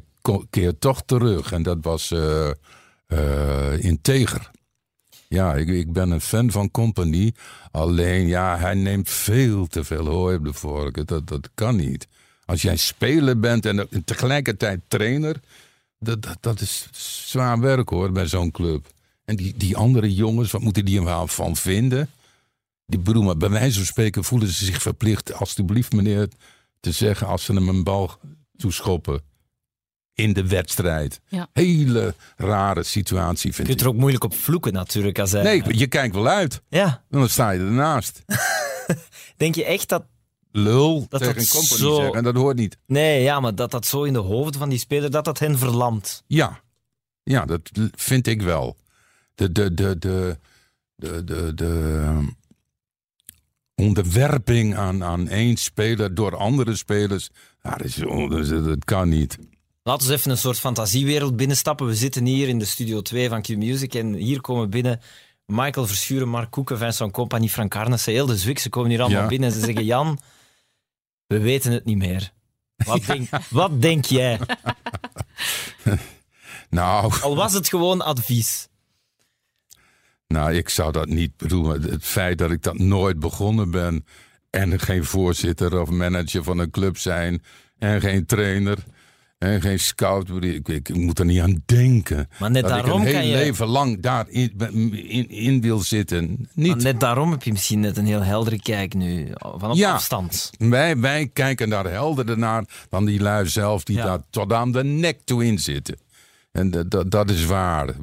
[0.50, 1.52] keert toch terug.
[1.52, 2.50] En dat was eh,
[3.08, 4.52] eh, integer.
[5.28, 7.34] Ja, ik, ik ben een fan van Company.
[7.72, 11.06] Alleen, ja, hij neemt veel te veel hooi op de.
[11.06, 12.08] Dat, dat kan niet.
[12.46, 15.40] Als jij speler bent en en tegelijkertijd trainer...
[16.00, 16.88] Dat, dat is
[17.26, 18.93] zwaar werk hoor, bij zo'n club.
[19.26, 22.10] En die, die andere jongens, wat moeten die er wel van vinden?
[22.86, 25.34] Die bedoel, maar bij wijze van spreken voelen ze zich verplicht...
[25.34, 26.28] alstublieft meneer,
[26.80, 28.12] te zeggen als ze hem een bal
[28.58, 29.22] toeschoppen...
[30.14, 31.22] in de wedstrijd.
[31.28, 31.48] Ja.
[31.54, 33.86] Hele rare situatie, Je vind kunt ik.
[33.86, 35.20] er ook moeilijk op vloeken natuurlijk.
[35.20, 36.62] Als hij, Nee, je kijkt wel uit.
[36.70, 38.22] Ja, En dan sta je ernaast.
[39.38, 40.04] denk je echt dat...
[40.56, 42.24] Lul Dat tegen dat een company zo- zeggen.
[42.24, 42.78] Dat hoort niet.
[42.86, 45.58] Nee, ja, maar dat dat zo in de hoofden van die speler, dat dat hen
[45.58, 46.24] verlamt.
[46.28, 46.62] Ja,
[47.24, 47.62] ja dat
[47.96, 48.76] vind ik wel.
[49.36, 50.38] De, de, de, de,
[50.96, 52.26] de, de, de ehm,
[53.76, 57.30] onderwerping aan, aan één speler door andere spelers.
[57.62, 59.38] Ja, dat, is, dat, is- dat kan niet.
[59.84, 61.86] Laten we even een soort fantasiewereld binnenstappen.
[61.88, 65.02] We zitten hier in de studio 2 van Q-Music en hier komen binnen
[65.46, 68.60] Michael Verschuren, Mark Koeken, Vincent Compagnie, Frank Arnessen, heel de Zwik.
[68.60, 69.28] Ze komen hier allemaal Ja.
[69.28, 70.20] binnen en ze zeggen, Jan,
[71.28, 72.32] we weten het niet meer.
[72.76, 74.40] Wat, denk, wat denk jij?
[76.70, 78.68] Nou, Al was het gewoon advies.
[80.34, 81.82] Nou, ik zou dat niet bedoelen.
[81.82, 84.06] Het feit dat ik dat nooit begonnen ben.
[84.50, 87.42] En geen voorzitter of manager van een club zijn.
[87.80, 88.78] En geen trainer.
[89.38, 90.30] En geen scout.
[90.30, 92.30] Ik, ik, ik moet er niet aan denken.
[92.40, 94.54] Maar net dat daarom ik een kan heel je- leven lang daar in,
[95.08, 96.48] in, in wil zitten.
[96.54, 96.68] Niet.
[96.68, 99.94] Maar net daarom heb je misschien net een heel heldere kijk nu, van op Ja.
[99.94, 100.52] afstand.
[100.58, 104.04] Wij, wij kijken daar helderder naar dan die lui zelf die Ja.
[104.06, 105.98] daar tot aan de nek toe in zitten.
[106.54, 107.96] En dat- dat is waar.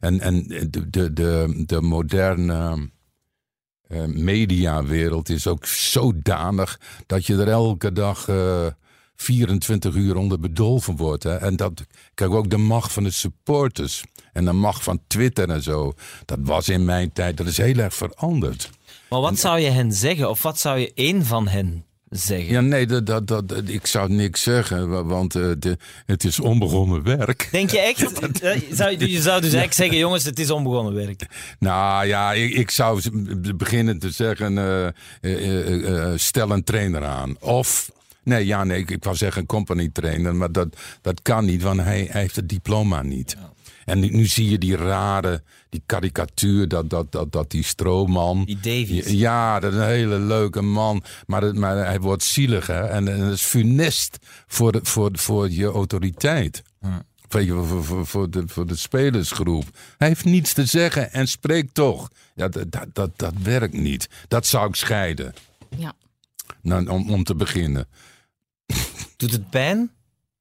[0.00, 2.90] En, en de, de, de, de moderne
[3.88, 8.66] eh, mediawereld is ook zodanig dat je er elke dag eh,
[9.16, 11.22] 24 uur onder bedolven wordt.
[11.22, 11.36] Hè?
[11.36, 15.62] En dat, kijk ook de macht van de supporters en de macht van Twitter en
[15.62, 15.92] zo.
[16.24, 18.70] Dat was in mijn tijd, dat is heel erg veranderd.
[19.10, 20.30] Maar wat zou je hen zeggen?
[20.30, 22.52] Of wat zou je één van hen zeggen?
[22.52, 26.40] Ja, nee, dat, dat, dat, ik zou niks zeggen, wa- want eh, de, het is
[26.40, 27.48] onbegonnen werk.
[27.50, 28.04] Denk je echt?
[28.42, 31.26] Eh, Zou, je zou dus eigenlijk zeggen, jongens, het is onbegonnen werk.
[31.58, 33.00] Nou ja, ik, ik zou
[33.56, 34.58] beginnen te zeggen:
[35.20, 37.36] eh, stel een trainer aan.
[37.40, 37.90] Of.
[38.22, 40.68] Nee, ja, nee, ik, ik wou zeggen company trainer, maar dat,
[41.02, 43.36] dat kan niet, want hij, hij heeft het diploma niet.
[43.86, 48.44] En nu, nu zie je die rare, die karikatuur, dat, dat, dat, dat die stroomman.
[48.44, 49.06] Die Davies.
[49.10, 51.02] Ja, dat is een hele leuke man.
[51.26, 52.80] Maar, het- maar hij wordt zielig, hè?
[52.86, 56.62] En, en dat is funest voor, de, voor, voor je autoriteit.
[57.28, 59.64] Weet je, voor, voor, voor, de, voor de spelersgroep.
[59.98, 62.08] Hij heeft niets te zeggen en spreekt toch.
[62.34, 64.08] Ja, dat, dat, dat, dat werkt niet.
[64.28, 65.34] Dat zou ik scheiden.
[65.76, 65.92] Ja.
[66.62, 67.88] Nou, om, om te beginnen.
[69.16, 69.90] Doet het pijn?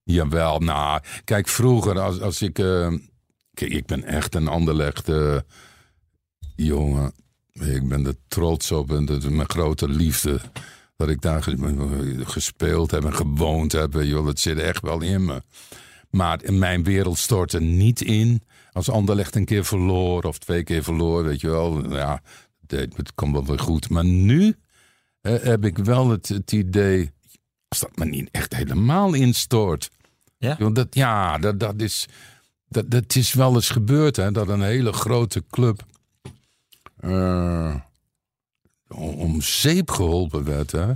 [0.04, 2.60] Jawel, nou, kijk, vroeger als, als ik...
[2.60, 2.94] eh,
[3.56, 5.38] kijk, ik ben echt een Anderlecht eh,
[6.56, 7.14] jongen.
[7.54, 10.40] Ik ben er trots op en dat is mijn grote liefde.
[10.96, 11.60] Dat ik daar ges-
[12.24, 13.94] gespeeld heb en gewoond heb.
[13.94, 15.42] Joh, dat zit echt wel in me.
[16.10, 18.42] Maar mijn wereld stortte niet in
[18.72, 21.24] als Anderlecht een keer verloor of twee keer verloor.
[21.24, 22.22] Weet je wel, ja,
[22.68, 23.90] het, komt wel weer goed.
[23.90, 24.56] Maar nu
[25.22, 27.12] eh, heb ik wel het, het idee...
[27.68, 29.90] als dat me niet echt helemaal instort...
[30.38, 30.56] Ja?
[30.60, 32.06] Want dat, ja, dat, dat, is,
[32.68, 35.86] dat, dat is wel eens gebeurd, hè, dat een hele grote club
[37.00, 37.76] eh,
[38.88, 40.72] om, zeep geholpen werd.
[40.72, 40.94] Hè.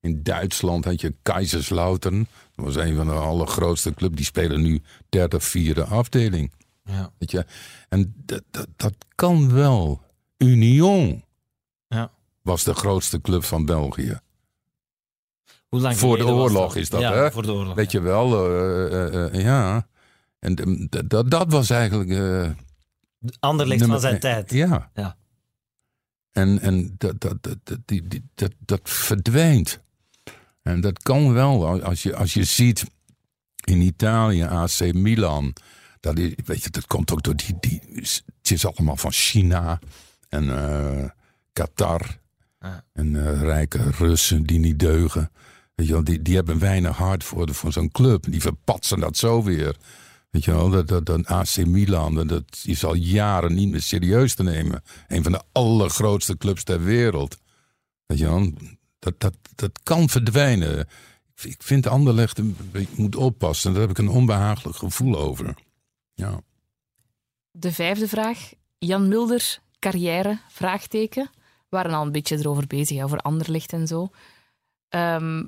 [0.00, 2.28] In Duitsland had je Kaiserslautern.
[2.54, 4.16] Dat was een van de allergrootste clubs.
[4.16, 6.52] Die spelen nu derde, vierde afdeling.
[6.84, 7.12] Ja.
[7.18, 7.46] Weet je?
[7.88, 10.02] En dat, dat, dat kan wel.
[10.36, 11.24] Union
[11.88, 12.10] ja.
[12.42, 14.18] was de grootste club van België.
[15.68, 17.30] Hoe lang Voor de oorlog is dat, ja, hè?
[17.30, 17.74] voor de oorlog.
[17.74, 19.86] Weet je wel, eh, eh, ja.
[20.44, 22.10] En eh, dat- was eigenlijk.
[23.40, 24.50] Anderlecht nummer van zijn tijd.
[24.50, 24.90] Ja.
[24.94, 25.16] Ja.
[26.32, 29.80] En, en dat, dat, dat, die, die, dat, dat verdwijnt.
[30.62, 31.82] En dat kan wel.
[31.82, 32.84] Als je, als je ziet
[33.64, 35.52] in Italië, AC Milan.
[36.00, 37.80] Dat, is, weet je, dat komt ook door die, die.
[37.94, 39.78] Het is allemaal van China
[40.28, 41.10] en eh,
[41.52, 42.18] Qatar.
[42.92, 45.30] En eh, rijke Russen die niet deugen.
[45.74, 48.24] Weet je wel, die, die hebben weinig hart voor, voor zo'n club.
[48.30, 49.76] Die verpatsen dat zo weer.
[50.34, 54.42] Weet je wel, dat, dat, AC Milan, dat, is al jaren niet meer serieus te
[54.42, 54.82] nemen.
[55.08, 57.36] Een van de allergrootste clubs ter wereld.
[58.06, 58.52] Weet je wel,
[58.98, 60.78] dat, dat, dat kan verdwijnen.
[60.80, 62.40] Ik- Ik vind Anderlecht,
[62.72, 63.72] beetje- moet oppassen.
[63.72, 65.54] Daar heb ik een onbehagelijk gevoel over.
[66.14, 66.40] Ja.
[67.50, 68.52] De vijfde vraag.
[68.78, 71.30] Jan Mulder, carrière, vraagteken.
[71.68, 74.08] We waren al een beetje erover bezig, over Anderlecht en zo.
[74.88, 75.44] Ehm,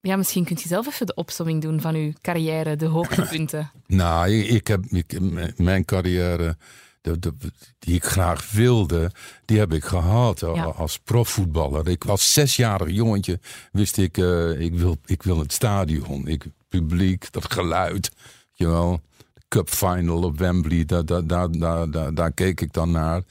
[0.00, 3.70] ja, misschien kunt je zelf even de opsomming doen van uw carrière, de hoogtepunten.
[3.86, 5.18] Nou, ik, heb ik,
[5.56, 6.56] mijn carrière,
[7.00, 7.32] de, de-
[7.78, 9.10] die ik graag wilde,
[9.44, 10.64] die heb ik gehad Ja.
[10.64, 11.88] als profvoetballer.
[11.88, 13.40] Ik was zesjarig jongetje,
[13.72, 16.26] wist ik, eh, ik, wil, ik wil het stadion.
[16.28, 18.10] Ik, publiek, dat geluid,
[18.52, 19.00] je wel.
[19.34, 23.22] De cup final op Wembley, daar, daar, daar, daar, daar, daar keek ik dan naar.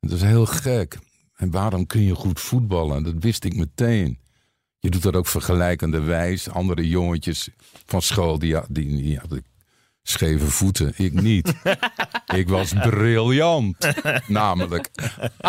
[0.00, 0.98] Dat is heel gek.
[1.36, 3.02] En waarom kun je goed voetballen?
[3.02, 4.18] Dat wist ik meteen.
[4.84, 6.48] Je doet dat ook vergelijkende wijs.
[6.48, 7.48] Andere jongetjes
[7.86, 9.44] van school, die, die, die hadden
[10.02, 10.92] scheve voeten.
[10.96, 11.54] Ik niet.
[12.40, 13.76] ik was briljant.
[14.26, 14.90] Namelijk.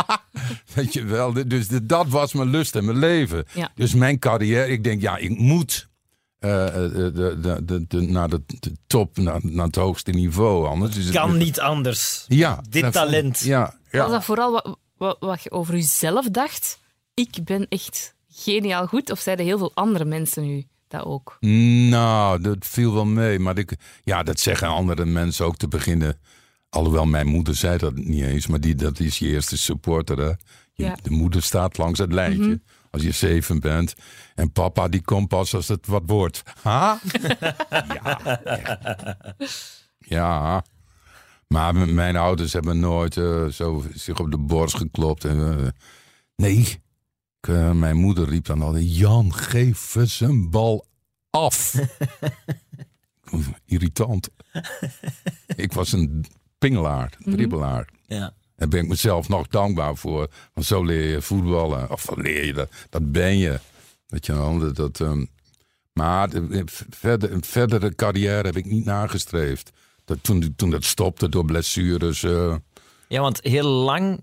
[0.76, 1.34] Weet je wel.
[1.48, 3.46] Dus dat was mijn lust en mijn leven.
[3.54, 3.72] Ja.
[3.76, 5.90] Dus mijn carrière, ik denk, ja, ik moet
[6.40, 10.68] eh, eh, de, de, de, de, naar de, de top, naar, naar het hoogste niveau.
[10.68, 12.26] Anders is het Kan niet anders.
[12.28, 13.40] Ja, Dit dat- talent.
[13.40, 14.00] Ja, ja.
[14.02, 16.80] Was dat vooral wat, wat, wat je over jezelf dacht?
[17.14, 19.12] Ik ben echt geniaal goed.
[19.12, 21.38] Of zeiden heel veel andere mensen nu dat ook?
[21.90, 23.40] Nou, dat viel wel mee.
[23.40, 26.20] Maar ik, ja, dat zeggen andere mensen ook te beginnen.
[26.70, 28.48] Alhoewel mijn moeder zei dat niet eens.
[28.48, 30.18] Maar die, dat is je eerste supporter.
[30.18, 30.26] Hè?
[30.28, 30.36] Je-
[30.74, 30.98] Ja.
[31.04, 32.62] De moeder staat langs het lijntje.
[32.92, 33.94] Als je zeven bent.
[34.36, 36.44] En papa die komt pas als het wat wordt.
[36.62, 37.00] Ha?
[38.02, 38.40] ja.
[39.98, 40.64] Ja.
[41.48, 45.26] Maar mijn ouders hebben nooit eh, zo zich op de borst geklopt.
[45.26, 45.68] En, eh,
[46.36, 46.84] nee.
[47.46, 48.98] Ik, eh, mijn moeder riep dan altijd...
[48.98, 50.86] Jan, geef eens een bal
[51.30, 51.76] af.
[53.66, 54.30] Irritant.
[55.56, 56.26] ik was een
[56.58, 57.90] pingelaar, dribbelaar.
[58.08, 58.34] Ja.
[58.56, 60.30] Daar ben ik mezelf nog dankbaar voor.
[60.54, 61.92] Want zo leer je voetballen.
[61.92, 62.72] Of leer je dat?
[62.90, 63.60] Dat ben je.
[64.08, 64.60] Weet je wel.
[64.60, 65.26] Dat, dat, ehm,
[65.94, 69.72] maar de- verder, een verdere carrière heb ik niet nagestreefd.
[70.06, 72.24] Dat, toen, toen dat stopte door blessures.
[72.24, 72.56] eh,
[73.08, 74.22] ja, want heel lang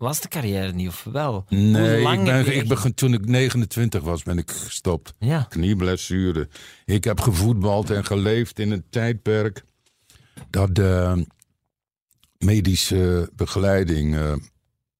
[0.00, 1.44] was de carrière niet, of wel?
[1.48, 5.14] Nee, Hoe lang ik ben, ik ben, toen ik 29 was, ben ik gestopt.
[5.18, 5.46] Ja.
[5.48, 6.48] Knieblessure.
[6.84, 9.64] Ik heb gevoetbald en geleefd in een tijdperk
[10.50, 11.26] dat de
[12.38, 14.32] medische begeleiding eh,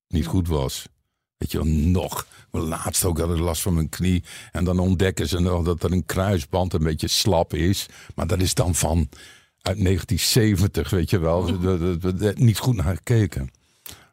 [0.08, 0.86] niet goed was.
[1.36, 2.26] Weet je wel, nog.
[2.50, 4.24] Laatst ook had ik last van mijn knie.
[4.52, 7.86] En dan ontdekken ze nog dat er een kruisband een beetje slap is.
[8.14, 8.98] Maar dat is dan van
[9.62, 11.58] uit 1970, weet je wel.
[12.34, 13.50] Niet goed naar gekeken.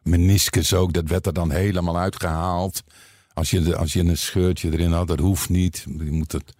[0.08, 2.82] Meniscus ook, dat werd er dan helemaal uitgehaald.
[3.32, 5.84] Als je, als je een scheurtje erin had, dat hoeft niet.
[5.98, 6.52] Je moet het,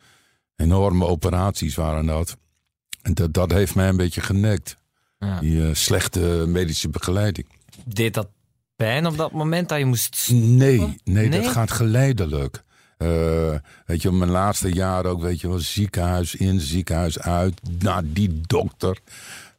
[0.56, 2.36] enorme operaties waren dat.
[3.02, 4.76] En dat, dat heeft mij een beetje genekt.
[5.18, 5.40] Ja.
[5.40, 7.46] Die eh, slechte medische begeleiding.
[7.84, 8.28] Deed dat
[8.76, 10.28] pijn op dat moment dat je moest...
[10.32, 11.30] Nee, nee, Nee?
[11.30, 12.62] dat gaat geleidelijk.
[12.96, 13.54] Eh,
[13.86, 18.40] weet je, mijn laatste jaar ook, weet je wel, ziekenhuis in, ziekenhuis uit, naar die
[18.46, 18.98] dokter.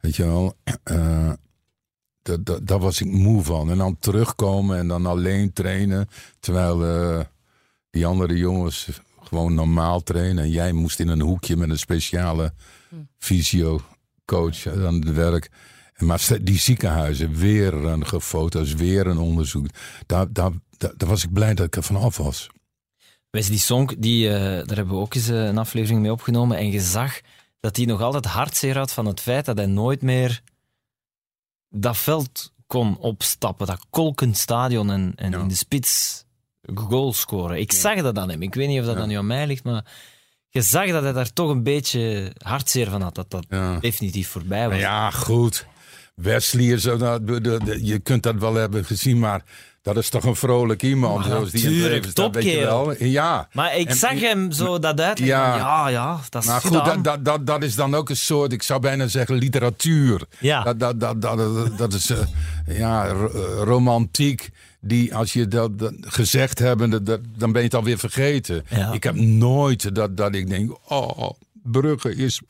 [0.00, 1.32] Weet je wel, eh,
[2.22, 3.70] dat- dat- daar was ik moe van.
[3.70, 6.08] En dan terugkomen en dan alleen trainen,
[6.40, 7.20] terwijl eh,
[7.90, 8.88] die andere jongens
[9.22, 10.44] gewoon normaal trainen.
[10.44, 12.52] En jij moest in een hoekje met een speciale
[13.18, 15.50] fysiocoach aan het werk.
[15.94, 19.66] En Maar die ziekenhuizen, weer een foto's, weer een onderzoek.
[20.06, 22.48] Daar, daar, daar, daar was ik blij dat ik er vanaf was.
[23.30, 26.56] Wesley Sonk, die, eh, daar hebben we ook eens eh, een aflevering mee opgenomen.
[26.56, 27.20] En je zag
[27.60, 30.42] dat hij nog altijd hartzeer had van het feit dat hij nooit meer
[31.70, 33.66] dat veld kon opstappen.
[33.66, 35.38] Dat kolkend stadion en, en Ja.
[35.38, 36.24] in de spits
[36.74, 37.58] goal scoren.
[37.60, 38.42] Ik zag dat aan hem.
[38.42, 39.02] Ik weet niet of dat Ja.
[39.02, 39.84] aan nu aan mij ligt, maar
[40.48, 43.14] je zag dat hij daar toch een beetje hartzeer van had.
[43.14, 43.46] Dat dat
[43.80, 44.78] definitief voorbij was.
[44.78, 45.66] Ja, goed.
[46.22, 49.42] Wesley is zo, nou, de- de- de- je kunt dat wel hebben gezien, maar
[49.82, 51.18] dat is toch een vrolijk iemand.
[51.18, 53.04] Maar zoals die in het natuurlijk, leven staat, weet je wel.
[53.04, 53.48] Ja.
[53.52, 55.36] Maar ik En- zag hem zo dat uitleggen.
[55.36, 55.88] Ja.
[55.88, 58.62] Ja, dat is Maar goed, dat, dat, dat, dat is dan ook een soort, ik
[58.62, 60.22] zou bijna zeggen, literatuur.
[60.38, 60.62] Ja.
[60.74, 62.18] Dat, dat, dat, dat, is eh,
[62.66, 63.14] ja, eh,
[63.64, 64.50] romantiek.
[64.82, 68.64] Die, als je dat, dat gezegd hebben, dat, dat- dan ben je het alweer vergeten.
[68.68, 68.92] Ja.
[68.92, 71.30] Ik heb nooit dat, dat ik denk, oh,
[71.62, 72.40] Brugge is,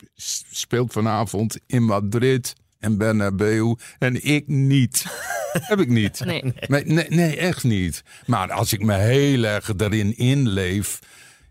[0.51, 5.05] speelt vanavond in Madrid en Bernabeu en ik niet.
[5.69, 6.19] heb ik niet.
[6.25, 6.53] Nee.
[6.67, 8.03] Nee, nee, nee, echt niet.
[8.25, 10.99] Maar als ik me heel erg erin inleef,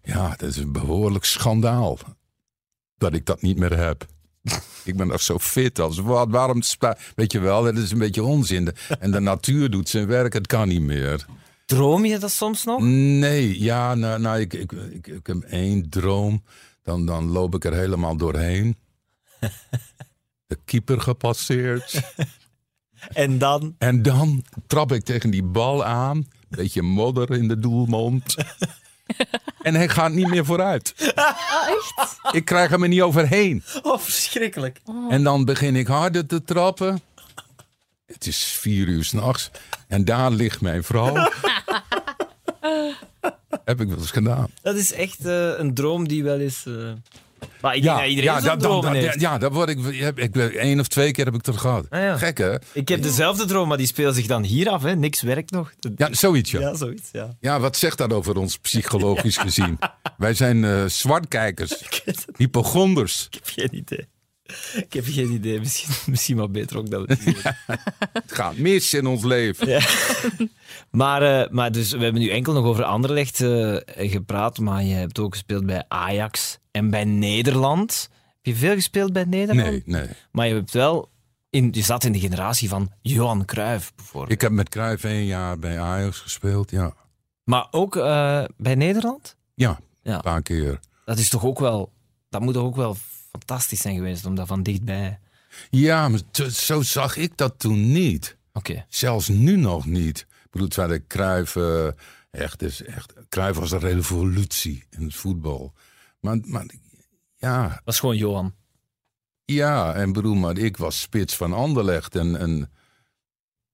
[0.03, 1.99] ja, dat is een behoorlijk schandaal
[2.99, 4.07] dat ik dat niet meer heb.
[4.85, 6.29] Ik ben nog zo fit als wat.
[6.31, 8.73] Waarom spa- Weet je wel, dat is een beetje onzin.
[8.99, 11.27] En de natuur doet zijn werk, het kan niet meer.
[11.67, 12.81] Droom je dat soms nog?
[12.83, 16.43] Nee, ja, nou, nou ik, ik, ik, ik heb één droom.
[16.83, 18.77] Dan, dan loop ik er helemaal doorheen.
[20.51, 21.93] De keeper gepasseerd.
[23.13, 23.75] En dan?
[23.79, 26.29] En dan trap ik tegen die bal aan.
[26.49, 28.35] Beetje modder in de doelmond.
[29.63, 30.95] En hij gaat niet meer vooruit.
[32.31, 33.63] Ik krijg hem er niet overheen.
[33.83, 34.81] Oh, verschrikkelijk.
[35.09, 37.01] En dan begin ik harder te trappen.
[38.07, 39.51] Het is vier uur s'nachts.
[39.89, 41.15] En daar ligt mijn vrouw.
[43.65, 44.47] Heb ik wel eens gedaan.
[44.63, 46.67] Dat is echt eh, een droom die wel eens...
[46.67, 46.93] eh,
[47.61, 49.21] Maar ik denk dat iedereen zo'n dat, dromen dat, heeft.
[49.21, 49.79] ja, dat word ik,
[50.17, 50.37] ik.
[50.37, 51.87] Één of twee keer heb ik het gehad.
[51.91, 52.17] Ah, ja.
[52.17, 52.55] Gek hè?
[52.73, 54.83] Ik heb dezelfde droom, maar die speelt zich dan hier af.
[54.83, 54.97] Hè.
[54.97, 55.73] Niks werkt nog.
[55.79, 56.61] Dat- Ja, zoiets ja.
[56.61, 57.37] Ja, zoiets, ja.
[57.41, 59.79] Ja, wat zegt dat over ons psychologisch gezien?
[60.17, 61.75] Wij zijn eh, zwartkijkers,
[62.37, 63.27] hypochonders.
[63.31, 64.07] Ik heb geen idee.
[64.75, 65.59] Ik heb geen idee.
[65.59, 67.43] Misschien, misschien maar beter ook dat het niet.
[68.13, 69.83] Het gaat mis in ons leven.
[70.91, 74.95] Maar, eh, maar dus, we hebben nu enkel nog over Anderlecht eh, gepraat, maar je
[74.95, 78.09] hebt ook gespeeld bij Ajax en bij Nederland.
[78.27, 79.69] Heb je veel gespeeld bij Nederland?
[79.69, 80.09] Nee, nee.
[80.31, 81.11] Maar je, hebt wel
[81.51, 84.33] in, je zat in de generatie van Johan Cruijff bijvoorbeeld.
[84.33, 86.95] Ik heb met Cruijff één jaar bij Ajax gespeeld, ja.
[87.45, 89.37] Maar ook eh, bij Nederland?
[89.55, 90.15] Ja, Ja.
[90.15, 90.81] een paar keer.
[91.05, 91.93] Dat is toch ook wel...
[92.29, 92.97] Dat moet toch ook wel
[93.31, 95.19] fantastisch zijn geweest om dat van dichtbij...
[95.71, 98.37] Ja, maar zo zag ik dat toen niet.
[98.53, 98.85] Oké.
[98.89, 100.19] Zelfs nu nog niet.
[100.19, 101.87] Ik bedoel, terwijl Cruijff eh,
[102.31, 102.83] echt is.
[102.83, 105.73] Echt, Cruijff was een revolutie in het voetbal.
[106.21, 106.67] Maar, maar
[107.37, 108.55] ja, Dat is gewoon Johan.
[109.45, 112.17] ja, en bedoel, maar ik was spits van Anderlecht.
[112.17, 112.71] En, en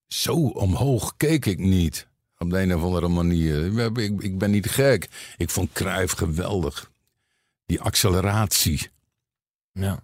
[0.08, 2.08] zo omhoog keek ik niet.
[2.38, 3.80] Op de een of andere manier.
[3.98, 5.08] Ik, ik, ben niet gek.
[5.36, 6.90] Ik vond Cruijff geweldig.
[7.66, 8.90] Die acceleratie.
[9.72, 10.02] Ja.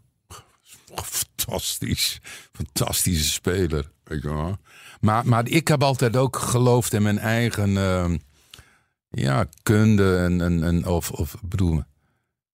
[0.95, 2.21] Fantastisch.
[2.53, 3.91] Fantastische speler.
[4.05, 4.59] Weet je wel.
[5.01, 8.15] Maar, maar ik heb altijd ook geloofd in mijn eigen eh,
[9.09, 10.17] ja, kunde.
[10.17, 11.83] En, en, en, of, of bedoel,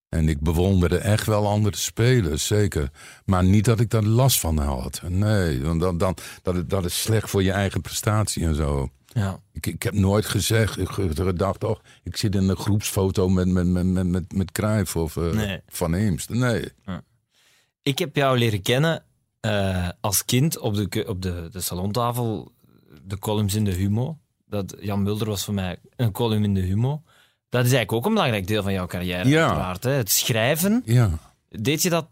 [0.08, 2.90] en ik bewonderde echt wel andere spelers, zeker.
[3.24, 5.02] Maar niet dat ik daar last van had.
[5.08, 8.88] Nee, want dan, dan, dat, is- dat is slecht voor je eigen prestatie en zo.
[9.06, 9.40] ja.
[9.52, 13.48] Ik, ik heb nooit gezegd, ik heb gedacht, oh, ik zit in een groepsfoto met,
[13.48, 15.60] met, met, met, met, met Cruijff of eh, Nee.
[15.68, 16.28] Van Eemst.
[16.28, 16.68] Nee.
[17.82, 19.04] Ik heb jou leren kennen
[19.40, 22.52] eh, als kind op, de, op de, de salontafel,
[23.02, 24.18] de columns in de Humo.
[24.46, 27.02] dat Jan Mulder was voor mij een column in de Humo.
[27.48, 29.46] Dat is eigenlijk ook een belangrijk deel van jouw carrière, Ja.
[29.46, 29.84] uiteraard.
[29.84, 29.90] Hè?
[29.90, 30.82] Het schrijven.
[30.84, 31.10] Ja.
[31.48, 32.06] Deed je dat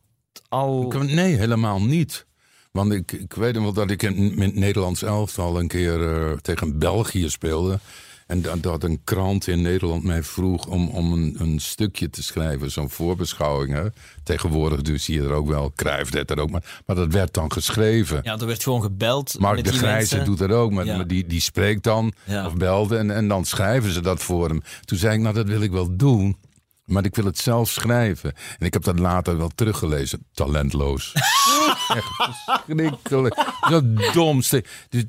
[0.49, 0.93] al...
[0.93, 2.27] Ik- Nee, helemaal niet.
[2.71, 6.13] Want ik, ik weet nog wel dat ik in, in het Nederlands elftal een keer
[6.31, 7.79] eh, tegen België speelde.
[8.27, 12.23] En dat, dat een krant in Nederland mij vroeg om, om een, een stukje te
[12.23, 13.73] schrijven, zo'n voorbeschouwing.
[13.73, 13.87] Hè.
[14.23, 17.35] Tegenwoordig dus zie je er ook wel, Cruijff deed dat ook, maar, maar dat werd
[17.35, 18.21] dan geschreven.
[18.23, 20.97] Ja, er werd gewoon gebeld Mark met de die Grijze doet dat ook, maar, Ja.
[20.97, 22.47] maar die, die spreekt dan Ja.
[22.47, 24.63] of belde en, en dan schrijven ze dat voor hem.
[24.85, 26.37] Toen zei ik, nou dat wil ik wel doen,
[26.85, 28.33] maar ik wil het zelf schrijven.
[28.59, 31.13] En ik heb dat later wel teruggelezen, talentloos.
[31.99, 33.35] echt verschrikkelijk.
[33.71, 33.81] Zo
[34.13, 34.65] domste.
[34.89, 35.05] Dus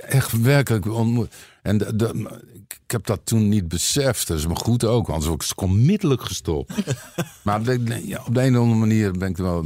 [0.00, 1.34] echt werkelijk ontmoet.
[1.62, 4.26] En de- de- ik heb dat toen niet beseft.
[4.26, 6.72] Dat is me goed ook, want anders was ik onmiddellijk gestopt.
[7.44, 9.64] maar de- ja, op de een of andere manier ben ik er wel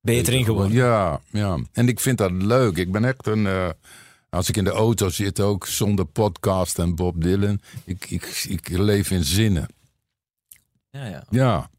[0.00, 0.72] Beter in geworden.
[0.76, 1.58] ja, ja.
[1.72, 2.76] En ik vind dat leuk.
[2.76, 3.46] Ik ben echt een.
[3.46, 3.68] eh,
[4.30, 7.60] als ik in de auto zit, ook zonder podcast en Bob Dylan.
[7.84, 9.66] Ik, ik, ik leef in zinnen.
[10.90, 11.24] Ja, ja.
[11.30, 11.70] Ja.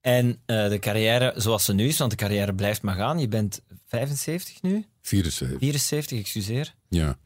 [0.00, 3.18] En eh, de carrière zoals ze nu is, want de carrière blijft maar gaan.
[3.18, 4.84] Je bent 75 nu?
[5.02, 5.58] 74.
[5.58, 6.74] 74, excuseer.
[6.88, 7.18] Ja.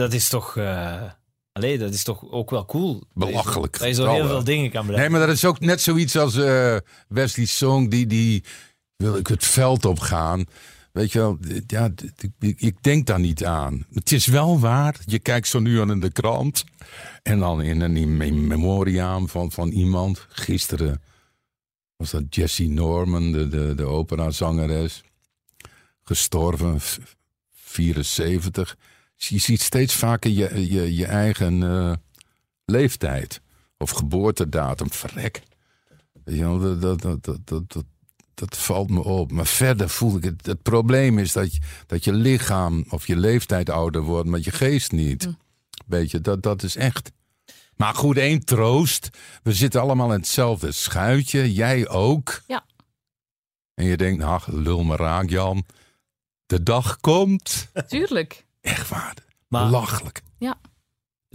[0.00, 0.56] Dat is toch...
[1.52, 3.02] allee, dat is toch ook wel cool.
[3.14, 5.10] Belachelijk Dat je zo heel veel dingen kan bereiken.
[5.10, 6.76] Nee, maar dat is ook net zoiets als eh,
[7.08, 7.88] Wesley Song.
[7.88, 8.44] Die, die
[8.96, 10.44] wil ik het veld op gaan.
[10.92, 11.90] Weet je wel, ja,
[12.38, 13.86] ik, denk daar niet aan.
[13.92, 14.96] Het is wel waar.
[15.04, 16.64] Je kijkt zo nu aan in de krant.
[17.22, 20.26] En dan in een memoriaam van, van iemand.
[20.28, 21.02] Gisteren
[21.96, 25.02] was dat Jessie Norman, de, de, de operazangeres.
[26.02, 26.98] Gestorven, v-
[27.54, 28.76] 74.
[29.28, 31.92] Je ziet steeds vaker je, je, je eigen eh,
[32.64, 33.40] leeftijd.
[33.78, 34.92] Of geboortedatum.
[34.92, 35.42] Verrek.
[36.24, 37.84] Je dat, dat, dat, dat,
[38.34, 39.32] dat, valt me op.
[39.32, 40.46] Maar verder voel ik het.
[40.46, 44.50] Het probleem is dat je, dat je lichaam of je leeftijd ouder wordt, maar je
[44.50, 45.28] geest niet.
[45.86, 47.12] Weet je, dat, dat is echt.
[47.76, 49.08] Maar goed, één troost.
[49.42, 51.52] We zitten allemaal in hetzelfde schuitje.
[51.52, 52.42] Jij ook.
[52.46, 52.64] Ja.
[53.74, 55.64] En je denkt, ach, lul me raak, Jan.
[56.46, 57.68] De dag komt.
[57.88, 58.48] Tuurlijk.
[58.60, 59.14] Echt waar.
[59.48, 60.22] Maar- Belachelijk.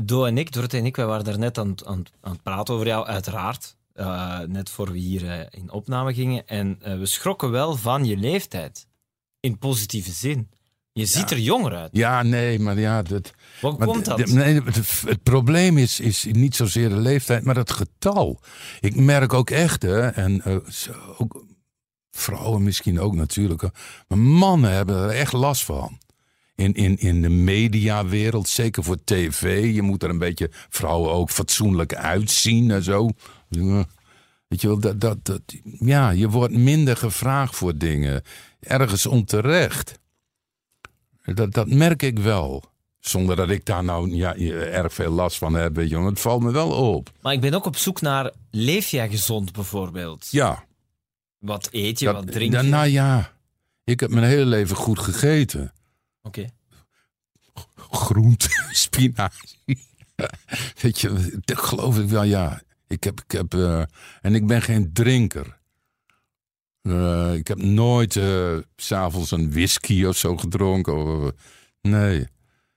[0.02, 2.32] Do en ik, Dorothee en ik, wij waren daar net aan, het- aan, het- aan
[2.32, 3.76] het praten over jou, uiteraard.
[3.94, 6.48] Eh, net voor we hier eh, in opname gingen.
[6.48, 8.88] En eh, we schrokken wel van je leeftijd.
[9.40, 10.50] In positieve zin.
[10.92, 11.90] Je ziet er jonger uit.
[11.94, 14.18] Ja, nee, maar ja, dat, Maar komt dat?
[14.18, 18.40] de- nee, het, het probleem is, is niet zozeer de leeftijd, maar het getal.
[18.80, 20.44] Ik merk ook echt, hè, en
[21.18, 21.46] ook,
[22.12, 23.62] vrouwen misschien ook natuurlijk,
[24.08, 25.98] maar mannen hebben er echt last van.
[26.56, 29.74] In, in, in de mediawereld, zeker voor tv.
[29.74, 33.10] Je moet er een beetje vrouwen ook fatsoenlijk uitzien en zo.
[34.48, 35.42] Weet je wel, dat, dat, dat,
[35.80, 38.22] ja, je wordt minder gevraagd voor dingen.
[38.60, 40.00] Ergens onterecht.
[41.24, 42.64] Dat, dat merk ik wel.
[43.00, 46.06] Zonder dat ik daar nou ja, erg veel last van heb, weet je wel.
[46.06, 47.12] Het valt me wel op.
[47.22, 50.28] Maar ik ben ook op zoek naar, leef jij gezond bijvoorbeeld?
[50.32, 50.66] Ja.
[51.38, 52.62] Wat eet je, dat- wat drink je?
[52.62, 53.34] Nou ja,
[53.84, 55.74] ik heb mijn hele leven goed gegeten.
[56.26, 56.50] Oké.
[57.76, 59.60] Groente, spinazie.
[60.82, 62.62] weet je, dat geloof ik wel, ja.
[62.88, 63.84] Ik heb, ik heb, eh,
[64.22, 65.58] en ik ben geen drinker.
[66.82, 70.96] Eh, ik heb nooit eh, s s'avonds een whisky of zo gedronken.
[70.96, 71.32] Of, eh,
[71.82, 72.28] nee.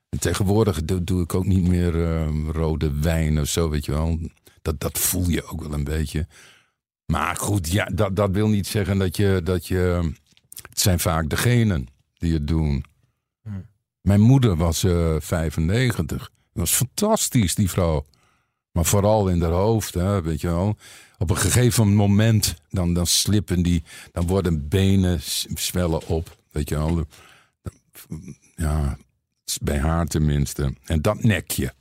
[0.08, 4.18] En tegenwoordig doe, ik ook niet meer eh, rode wijn of zo, weet je wel.
[4.62, 6.26] Dat, dat voel je ook wel een beetje.
[7.06, 10.12] Maar goed, ja, dat, dat wil niet zeggen dat je, dat je...
[10.68, 11.86] Het zijn vaak degenen
[12.18, 12.84] die het doen.
[14.08, 16.18] Mijn moeder was eh 95.
[16.18, 18.04] Dat was fantastisch, die vrouw.
[18.72, 20.76] Maar vooral in haar hoofd, hè, weet je wel.
[21.18, 23.82] Op een gegeven moment, dan, dan slippen die...
[24.12, 25.20] Dan worden benen
[25.54, 27.04] zwellen op, weet je wel.
[28.56, 28.96] Ja,
[29.62, 30.74] bij haar tenminste.
[30.84, 31.72] En dat nek je.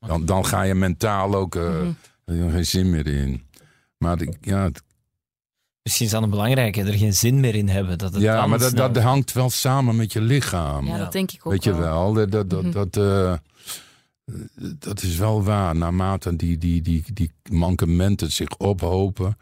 [0.00, 1.86] Dan, dan ga je mentaal ook eh,
[2.24, 3.46] er geen zin meer in.
[3.98, 4.82] Maar ja, het-
[5.86, 7.98] Misschien is dat een belangrijke, er geen zin meer in hebben.
[7.98, 10.86] Dat het ja maar dat, dat hangt wel samen met je lichaam.
[10.86, 10.98] Ja, Ja.
[10.98, 12.14] dat denk ik ook Weet je wel.
[12.14, 12.70] wel, dat, dat, Mhm.
[12.72, 13.34] dat, eh,
[14.78, 15.76] dat is wel waar.
[15.76, 19.36] Naarmate die, die, die, die mankementen zich ophopen,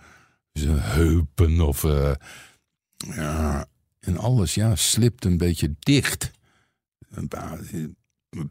[0.53, 2.13] zijn heupen of eh,
[2.97, 3.67] ja,
[4.01, 6.31] en alles, ja, slipt een beetje dicht.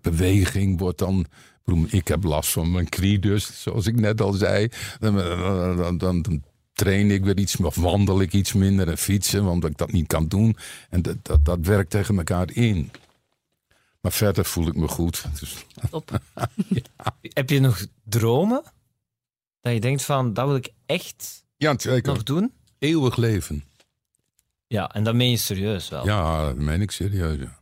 [0.01, 1.25] Beweging wordt dan.
[1.87, 4.67] ik heb last van mijn knie, dus zoals ik net al zei.
[4.99, 6.43] Dan, dan, dan, dan
[6.73, 10.07] train ik weer iets, of wandel ik iets minder en fietsen, omdat ik dat niet
[10.07, 10.57] kan doen.
[10.89, 12.91] En dat, dat, dat werkt tegen elkaar in.
[14.01, 15.25] Maar verder voel ik me goed.
[15.39, 16.19] Dus, Top.
[17.21, 18.63] Heb je nog dromen?
[19.61, 22.13] Dat je denkt van, dat wil ik echt ja, zeker.
[22.13, 22.53] nog doen?
[22.79, 23.63] Eeuwig leven.
[24.67, 26.05] Ja, en dat meen je serieus wel.
[26.05, 27.39] Ja, dat meen ik serieus.
[27.39, 27.61] Ja.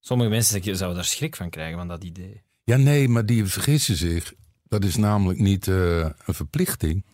[0.00, 2.42] Sommige mensen zouden daar schrik van krijgen, van dat idee.
[2.64, 4.34] Ja, nee, maar die vergissen zich.
[4.74, 7.04] Dat is namelijk niet uh, een verplichting.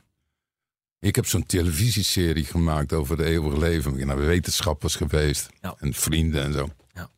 [0.98, 3.90] Ik heb zo'n televisieserie gemaakt over de eeuwige leven.
[3.90, 5.48] Ik ben naar wetenschappers geweest.
[5.60, 5.74] Ja.
[5.78, 6.68] En vrienden en zo.
[6.92, 7.10] Ja.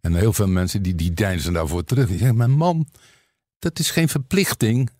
[0.00, 2.08] En heel veel mensen die, die deinzen daarvoor terug.
[2.08, 2.88] Die zeggen, mijn man,
[3.58, 4.90] dat is geen verplichting.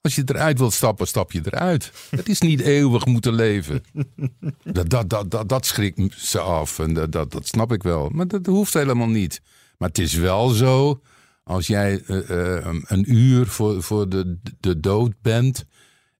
[0.00, 1.92] Als je eruit wilt stappen, stap je eruit.
[2.10, 3.82] Dat is niet eeuwig moeten leven.
[4.64, 6.78] Dat, dat, dat, dat, dat schrikt ze af.
[6.78, 8.08] En dat, dat, dat snap ik wel.
[8.08, 9.40] Maar dat hoeft helemaal niet.
[9.78, 11.00] Maar het is wel zo.
[11.42, 15.64] Als jij uh, uh, een uur voor, voor de, de dood bent.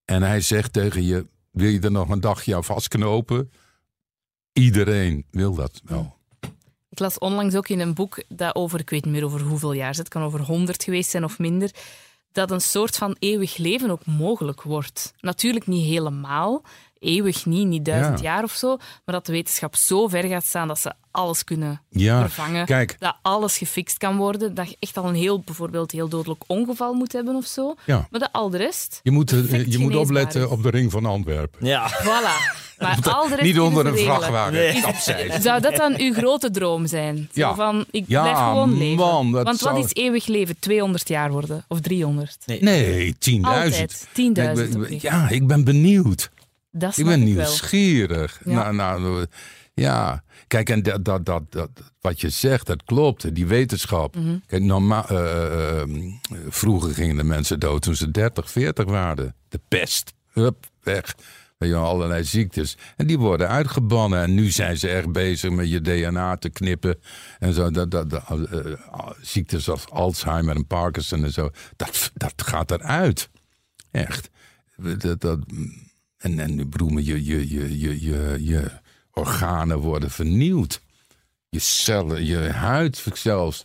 [0.04, 3.50] En hij zegt tegen je: Wil je er nog een dagje aan vastknopen?
[4.52, 6.18] Iedereen wil dat wel.
[6.90, 9.72] Ik las onlangs ook in een boek dat over, ik weet niet meer over hoeveel
[9.72, 11.70] jaar, het kan over honderd geweest zijn of minder,
[12.32, 15.12] dat een soort van eeuwig leven ook mogelijk wordt.
[15.20, 16.62] Natuurlijk niet helemaal,
[17.00, 18.24] eeuwig niet, niet duizend Ja.
[18.34, 21.80] jaar of zo, maar dat de wetenschap zo ver gaat staan dat ze alles kunnen
[21.88, 22.96] Ja, vervangen, kijk.
[22.98, 26.92] dat alles gefixt kan worden, dat je echt al een heel, bijvoorbeeld heel dodelijk ongeval
[26.94, 28.06] moet hebben of zo, Ja.
[28.10, 30.46] maar dat al de rest, Je moet, eh, je moet opletten is.
[30.48, 31.66] op de ring van Antwerpen.
[31.66, 31.90] Ja.
[32.02, 32.58] Voilà.
[32.78, 34.52] Maar al de rest Niet onder een vrachtwagen.
[34.52, 34.82] Nee.
[35.40, 37.16] Zou dat dan uw grote droom zijn?
[37.16, 37.54] Zo Ja.
[37.54, 38.96] van, ik Ja, blijf gewoon leven.
[38.96, 40.56] man, dat Want zou- wat is eeuwig leven?
[40.58, 41.64] 200 jaar worden?
[41.68, 42.36] Of 300?
[42.46, 43.44] Nee, 10.000.
[43.44, 44.08] Altijd.
[44.12, 44.96] 10.000 Ik ben- oké.
[45.08, 46.30] Ja, ik ben benieuwd.
[46.70, 48.40] Dat Ik ben ik nieuwsgierig.
[48.44, 48.72] Ja.
[48.72, 49.26] Nou, nou,
[49.74, 53.34] ja, kijk, en dat, dat, dat, dat, wat je zegt, dat klopt.
[53.34, 54.16] Die wetenschap.
[54.16, 54.36] Mhm.
[54.46, 55.88] Kijk, normaal, eh, eh,
[56.48, 59.34] vroeger gingen de mensen dood toen ze 30, 40 waren.
[59.48, 60.12] De pest.
[60.32, 61.14] Hup, weg.
[61.58, 62.76] Je, allerlei ziektes.
[62.96, 64.22] En die worden uitgebannen.
[64.22, 66.98] En nu zijn ze echt bezig met je DNA te knippen.
[67.38, 67.70] En zo.
[67.70, 68.76] Dat, dat, dat, eh,
[69.20, 71.50] ziektes als Alzheimer en Parkinson en zo.
[71.76, 73.30] Dat, dat gaat eruit.
[73.90, 74.30] Echt.
[74.76, 75.38] Dat, dat,
[76.20, 78.70] en, en bedoel, maar je, je, je, je, je, je
[79.10, 80.80] organen worden vernieuwd.
[81.48, 83.64] Je cellen, je huid zelfs.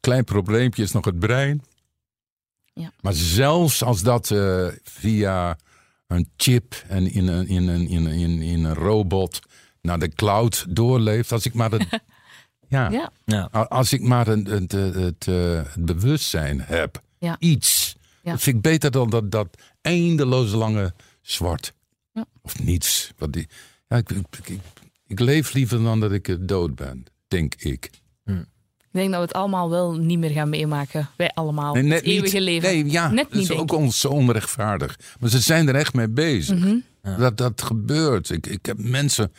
[0.00, 1.62] Klein probleempje is nog het brein.
[2.72, 2.92] Ja.
[3.00, 5.58] Maar zelfs als dat eh, via
[6.06, 9.40] een chip en in een, in, een, in, een, in, in een robot
[9.80, 11.32] naar de cloud doorleeft.
[11.32, 11.86] Als ik maar het,
[12.68, 13.44] ja, Ja.
[13.50, 17.02] Als ik maar het, het, het, het, eh, het bewustzijn heb.
[17.18, 17.36] Ja.
[17.38, 17.96] Iets.
[18.22, 18.30] Ja.
[18.30, 19.48] Dat vind ik beter dan dat, dat
[19.80, 21.74] eindeloos lange zwart.
[22.44, 23.12] Of niets.
[23.18, 23.48] Wat die,
[23.88, 24.60] ja, ik, ik, ik,
[25.06, 27.90] ik leef liever dan dat ik eh, dood ben, denk ik.
[28.24, 31.08] Ik denk dat we het allemaal wel niet meer gaan meemaken.
[31.16, 31.74] Wij allemaal.
[31.74, 32.44] Nee, net het eeuwige niet.
[32.44, 32.68] leven.
[32.68, 34.98] Nee, ja, Net dat niet, is ook ons zo onrechtvaardig.
[35.20, 36.58] Maar ze zijn er echt mee bezig.
[36.58, 36.76] Mhm.
[37.18, 38.30] Dat dat gebeurt.
[38.30, 39.32] Ik, ik heb mensen.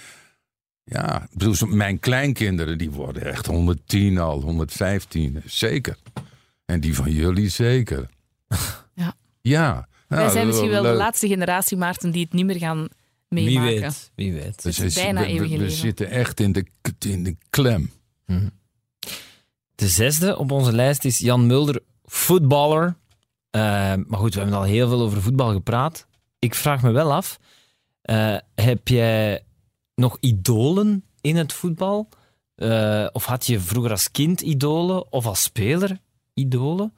[0.84, 5.98] Ja, ik bedoel, zo- mijn kleinkinderen die worden echt 110 al, 115, zeker.
[6.66, 8.10] En die van jullie zeker.
[8.94, 9.14] Ja.
[9.42, 9.88] Ja.
[10.08, 12.88] Wij zijn misschien wel de laatste generatie, Maarten, die het niet meer gaan
[13.28, 13.82] Wie meemaken.
[13.82, 14.12] weet.
[14.16, 14.64] Wie weet.
[14.64, 16.66] Dus Het is we- bijna we, we, zitten echt in de,
[17.08, 17.92] in de klem.
[19.76, 22.96] De zesde op onze lijst is Jan Mulder, voetballer.
[23.50, 23.62] Eh,
[24.08, 26.08] maar goed, we hebben al heel veel over voetbal gepraat.
[26.40, 27.40] Ik vraag me wel af,
[28.02, 29.44] eh, heb jij
[29.96, 32.10] nog idolen in het voetbal?
[32.56, 36.00] Eh, of had je vroeger als kind idolen of als speler
[36.34, 36.94] idolen?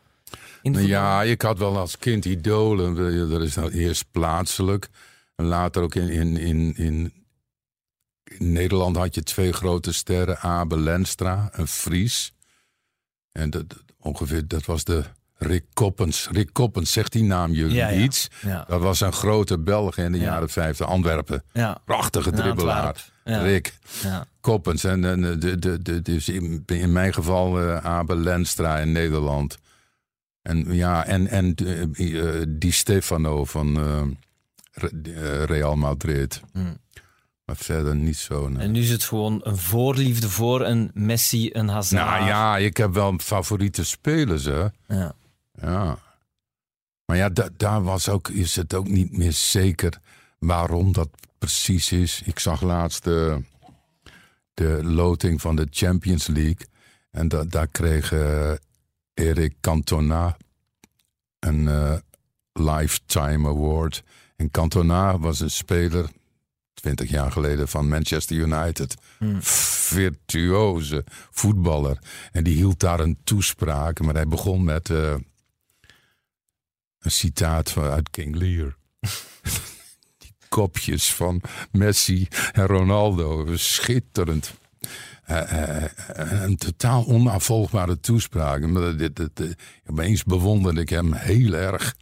[0.76, 0.88] In?
[0.88, 3.30] Ja, ik had wel als kind idolen.
[3.30, 4.88] Dat is nou eerst plaatselijk.
[5.36, 7.14] En later ook in, in, in, in,
[8.24, 10.38] in Nederland had je twee grote sterren.
[10.40, 12.34] Abe Lenstra, een Fries.
[13.32, 13.64] En dat,
[14.00, 15.04] ongeveer, dat was de
[15.40, 16.28] Rick Koppens.
[16.32, 18.00] Rick Koppens, zegt die naam jullie Ja, ja.
[18.02, 18.28] iets?
[18.42, 18.66] Ja.
[18.68, 20.24] Dat was een grote Belg in de Ja.
[20.24, 21.44] jaren 50, Antwerpen.
[21.86, 23.06] Prachtige In dribbelaar.
[23.24, 23.74] Rick.
[24.42, 24.84] Koppens.
[24.84, 29.58] En, en de, de, de, dus in, in mijn geval eh Abe Lenstra in Nederland.
[30.48, 31.82] En ja, en, en eh,
[32.40, 34.02] eh, Di Stefano van eh,
[34.72, 36.42] Re- Real Madrid.
[36.52, 36.78] Hmm.
[37.46, 38.48] Maar verder niet zo.
[38.50, 38.64] nee.
[38.64, 42.06] En nu is het gewoon een voorliefde voor een Messi, een Hazard.
[42.06, 44.66] Nou ja, ik heb wel favoriete spelers, hè.
[44.88, 45.14] Ja.
[45.62, 45.98] Ja.
[47.06, 50.00] Maar ja, da- daar was ook, is het ook niet meer zeker
[50.40, 52.22] waarom dat precies is.
[52.26, 53.42] Ik zag laatst de,
[54.54, 56.68] de loting van de Champions League.
[57.12, 58.52] En da- daar kreeg eh,
[59.18, 60.38] Eric Cantona
[61.40, 61.98] een eh,
[62.54, 64.04] Lifetime Award.
[64.36, 66.10] En Cantona was een speler,
[66.74, 68.96] 20 jaar geleden, van Manchester United.
[69.18, 69.42] Hmm.
[69.42, 72.00] Virtuoze voetballer.
[72.32, 74.00] En die hield daar een toespraak.
[74.00, 75.16] Maar hij begon met eh,
[77.00, 78.76] een citaat van, uit King Lear.
[80.18, 81.42] die kopjes van
[81.72, 83.56] Messi en Ronaldo.
[83.56, 84.54] Schitterend.
[85.28, 85.90] Eh, eh,
[86.42, 88.68] een totaal onafvolgbare toespraak.
[88.68, 89.56] Maar dit- dit- dit-
[89.90, 91.96] Opeens bewonderde ik hem heel erg.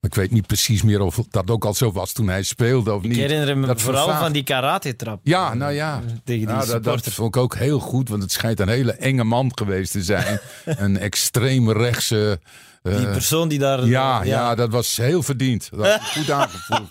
[0.00, 2.92] Maar ik weet niet precies meer of dat ook al zo was toen hij speelde
[2.92, 3.18] of Ik niet.
[3.18, 5.20] herinner me Dat vooral van die karate-trap.
[5.22, 6.02] Ja, nou ja.
[6.24, 8.92] Tegen die Ja, dat, dat vond ik ook heel goed, want het schijnt een hele
[8.92, 10.40] enge man geweest te zijn.
[10.64, 12.40] een extreem rechtse.
[12.82, 13.84] Eh, Die persoon die daar...
[13.86, 14.54] ja, ja.
[14.54, 15.68] dat was heel verdiend.
[15.70, 16.88] Dat was goed aangevoeld.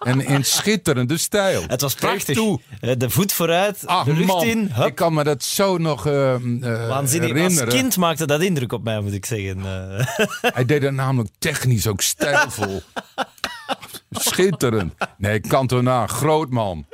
[0.00, 1.62] en in schitterende stijl.
[1.66, 2.36] Het was prachtig.
[2.36, 2.60] toe.
[2.80, 4.70] Eh, De voet vooruit, Ach de lucht man, in.
[4.72, 4.86] Hup.
[4.86, 6.40] ik kan me dat zo nog eh, eh,
[6.88, 7.30] Waanzinnig.
[7.30, 7.68] Als herinneren.
[7.68, 9.58] kind maakte dat indruk op mij, moet ik zeggen.
[9.64, 10.06] Eh,
[10.54, 12.82] Hij deed het namelijk technisch ook stijlvol.
[14.10, 14.94] Schitterend.
[15.18, 16.86] Nee, Cantona, groot man.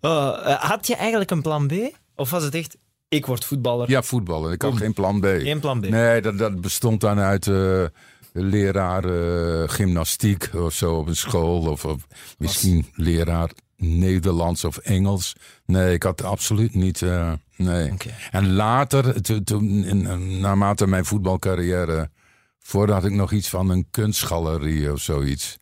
[0.00, 1.72] oh, eh, had je eigenlijk een plan B?
[2.16, 2.76] Of was het echt,
[3.14, 4.52] ik word voetballer, Ja, voetballen.
[4.52, 5.24] Ik had geen plan B.
[5.24, 5.88] geen plan B?
[5.88, 7.84] Nee, dat, dat bestond dan uit eh,
[8.32, 11.70] leraar eh, gymnastiek of zo op een school.
[11.70, 12.06] Of, of
[12.38, 15.32] misschien leraar Nederlands of Engels.
[15.66, 17.02] Nee, ik had absoluut niet.
[17.02, 17.92] eh, nee.
[18.30, 22.10] En later, to- toen, in, naarmate mijn voetbalcarrière,
[22.58, 25.58] voordat ik nog iets van een kunstgalerie of zoiets.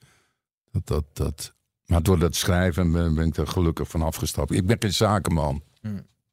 [0.72, 1.54] Dat, dat, dat,
[1.86, 4.52] maar door dat schrijven ben, ben ik er gelukkig van afgestapt.
[4.52, 5.62] Ik ben geen zakenman.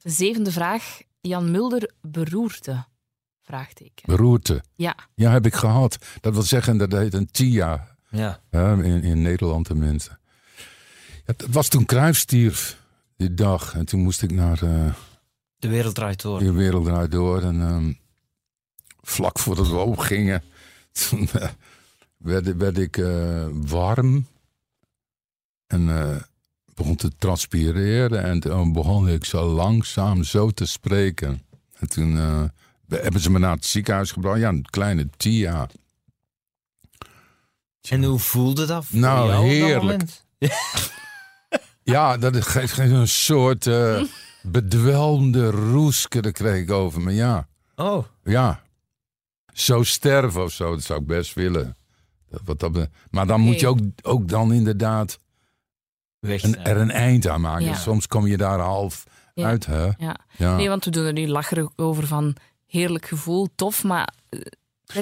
[0.01, 0.99] De zevende vraag.
[1.21, 2.85] Jan Mulder beroerte?
[3.41, 4.03] Vraagteken.
[4.05, 4.63] Beroerte.
[4.75, 4.95] Ja.
[5.15, 5.97] Ja, heb ik gehad.
[6.21, 7.95] Dat wil zeggen, dat heet een TIA.
[8.09, 8.41] Ja.
[8.49, 10.17] hè, in, in Nederland tenminste.
[10.17, 12.81] Ja, Het was toen Cruijff stierf,
[13.17, 13.73] die dag.
[13.73, 14.93] En toen moest ik naar eh
[15.55, 16.39] De wereld draait door.
[16.39, 17.41] De Wereld Draait Door.
[17.41, 17.93] En ehm,
[19.01, 20.43] vlak voordat we opgingen,
[21.09, 21.49] toen eh,
[22.17, 24.27] werd, werd ik eh, warm.
[25.67, 26.21] En eh,
[26.79, 28.23] begon te transpireren.
[28.23, 31.41] En toen begon ik zo langzaam zo te spreken.
[31.79, 32.43] En toen eh,
[32.89, 34.39] hebben ze me naar het ziekenhuis gebracht.
[34.39, 35.67] Ja, een kleine TIA.
[37.89, 39.81] En hoe voelde dat voor Nou, jou dat heerlijk.
[39.81, 40.25] moment?
[41.83, 44.03] Ja, dat geeft geen een soort eh
[44.41, 46.21] bedwelmde roeske.
[46.21, 47.11] Dat kreeg ik over me.
[47.13, 48.63] Ja, Oh, ja.
[49.53, 51.77] Zo sterven of zo, dat zou ik best willen.
[52.29, 55.19] Dat, wat dat, maar dan moet je ook, ook dan inderdaad
[56.19, 56.63] weg zijn.
[56.63, 57.65] er een eind aan maken.
[57.65, 57.75] Ja.
[57.75, 59.03] Soms kom je daar half
[59.33, 59.45] Ja.
[59.45, 59.83] uit, hè?
[59.97, 60.19] ja.
[60.37, 60.55] Ja.
[60.55, 64.41] Nee, want we doen er nu lachen over van heerlijk gevoel, tof, maar uh,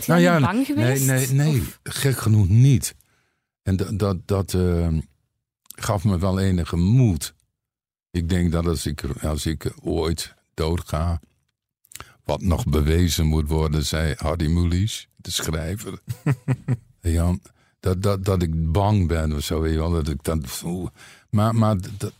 [0.08, 1.06] ben je Nou bang geweest?
[1.06, 1.60] Nee, nee, nee.
[1.62, 2.96] Of- Gek genoeg niet.
[3.64, 4.88] En dat, dat, dat eh,
[5.68, 7.34] gaf me wel enige moed.
[8.12, 11.20] Ik denk dat als ik, als ik ooit doodga,
[12.24, 16.00] wat nog bewezen moet worden, zei Hardy Mulisch, de schrijver.
[17.02, 17.42] Jan,
[17.88, 19.62] dat, dat, dat ik bang ben of zo.
[19.62, 20.90] weet je wel, Dat ik dat, oeh.
[21.30, 22.14] maar maar dat,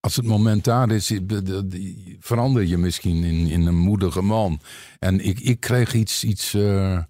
[0.00, 4.22] als het moment daar is, de- de- de- verander je misschien in, in een moedige
[4.22, 4.60] man.
[4.98, 7.02] En ik, ik kreeg iets, iets eh,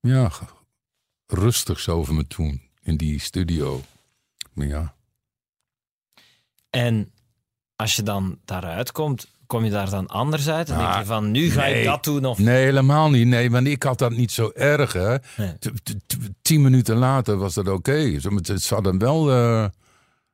[0.00, 0.30] ja,
[1.26, 3.82] rustigs over me toen in die studio.
[4.54, 4.94] Ja,
[6.70, 7.12] En
[7.76, 10.66] als je dan daaruit komt, kom je daar dan anders uit?
[10.66, 11.78] Dan denk je van, nu ga nee.
[11.78, 12.38] ik dat doen of...
[12.38, 13.26] nee, helemaal niet.
[13.26, 14.92] Nee, want ik had dat niet zo erg.
[14.92, 15.16] Hè.
[15.36, 15.52] Nee.
[16.42, 18.18] Tien minuten later was dat oké.
[18.22, 19.30] Maar Het zat hem wel.
[19.30, 19.64] eh,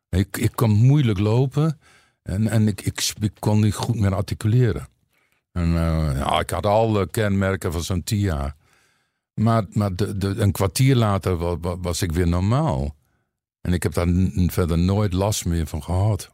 [0.09, 1.79] ik, ik kon moeilijk lopen
[2.23, 4.89] en, en ik, ik, ik kon niet goed meer articuleren.
[5.53, 8.57] En, eh, ja, ik had alle kenmerken van zo'n TIA.
[9.35, 12.95] Maar, maar de, de, een kwartier later was, was ik weer normaal.
[13.61, 14.07] En ik heb daar
[14.47, 16.34] verder nooit last meer van gehad.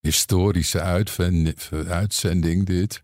[0.00, 0.80] Historische
[1.88, 3.02] uitzending dit.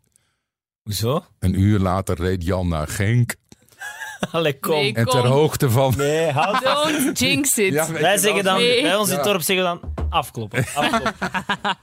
[0.82, 1.24] Hoezo?
[1.38, 3.34] Een uur later reed Jan naar Genk.
[4.32, 4.70] Allee, kom.
[4.74, 5.20] Nee, En Kom.
[5.20, 5.94] ter hoogte van...
[5.96, 7.72] Nee, houd Don't jinx it.
[7.72, 8.82] Ja, Wij zeggen dan, Nee.
[8.82, 9.30] bij ons in het Ja.
[9.30, 9.80] dorp zeggen dan
[10.10, 10.64] afkloppen.
[10.74, 11.14] Afkloppen.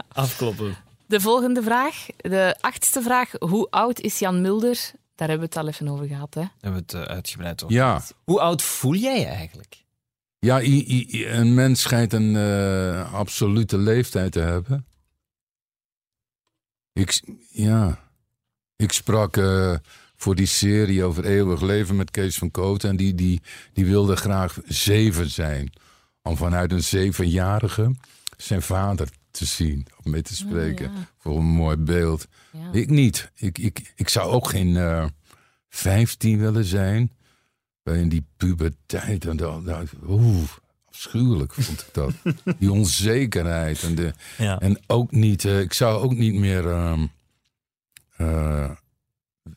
[0.07, 0.75] afkloppen.
[1.05, 3.29] De volgende vraag, de achtste vraag.
[3.39, 4.91] Hoe oud is Jan Mulder?
[5.15, 6.33] Daar hebben we het al even over gehad.
[6.33, 6.41] Hè?
[6.59, 7.75] Hebben we het eh, uitgebreid over.
[7.75, 9.83] Ja, Hoe oud voel jij je eigenlijk?
[10.39, 14.85] ja i- i- i- een mens schijnt een eh, absolute leeftijd te hebben.
[16.93, 17.99] Ik, ja,
[18.75, 19.75] ik sprak eh,
[20.15, 22.89] voor die serie over eeuwig leven met Kees van Kooten.
[22.89, 23.41] En die, die,
[23.73, 25.73] die wilde graag zeven zijn.
[26.21, 27.95] Om vanuit een zevenjarige
[28.37, 30.91] zijn vader te zien, of mee te spreken.
[30.93, 31.07] ja.
[31.17, 32.27] Voor een mooi beeld.
[32.51, 32.71] Ja.
[32.71, 33.31] Ik niet.
[33.35, 35.05] Ik, ik, ik zou ook geen eh
[35.69, 37.11] 15 willen zijn.
[37.83, 39.25] In die puberteit.
[39.25, 40.49] En dat, dat, oeh,
[40.91, 42.13] afschuwelijk vond ik dat.
[42.59, 43.83] die onzekerheid.
[43.83, 44.59] En, de, Ja.
[44.59, 47.05] en ook niet, eh, ik zou ook niet meer ehm,
[48.17, 48.71] eh,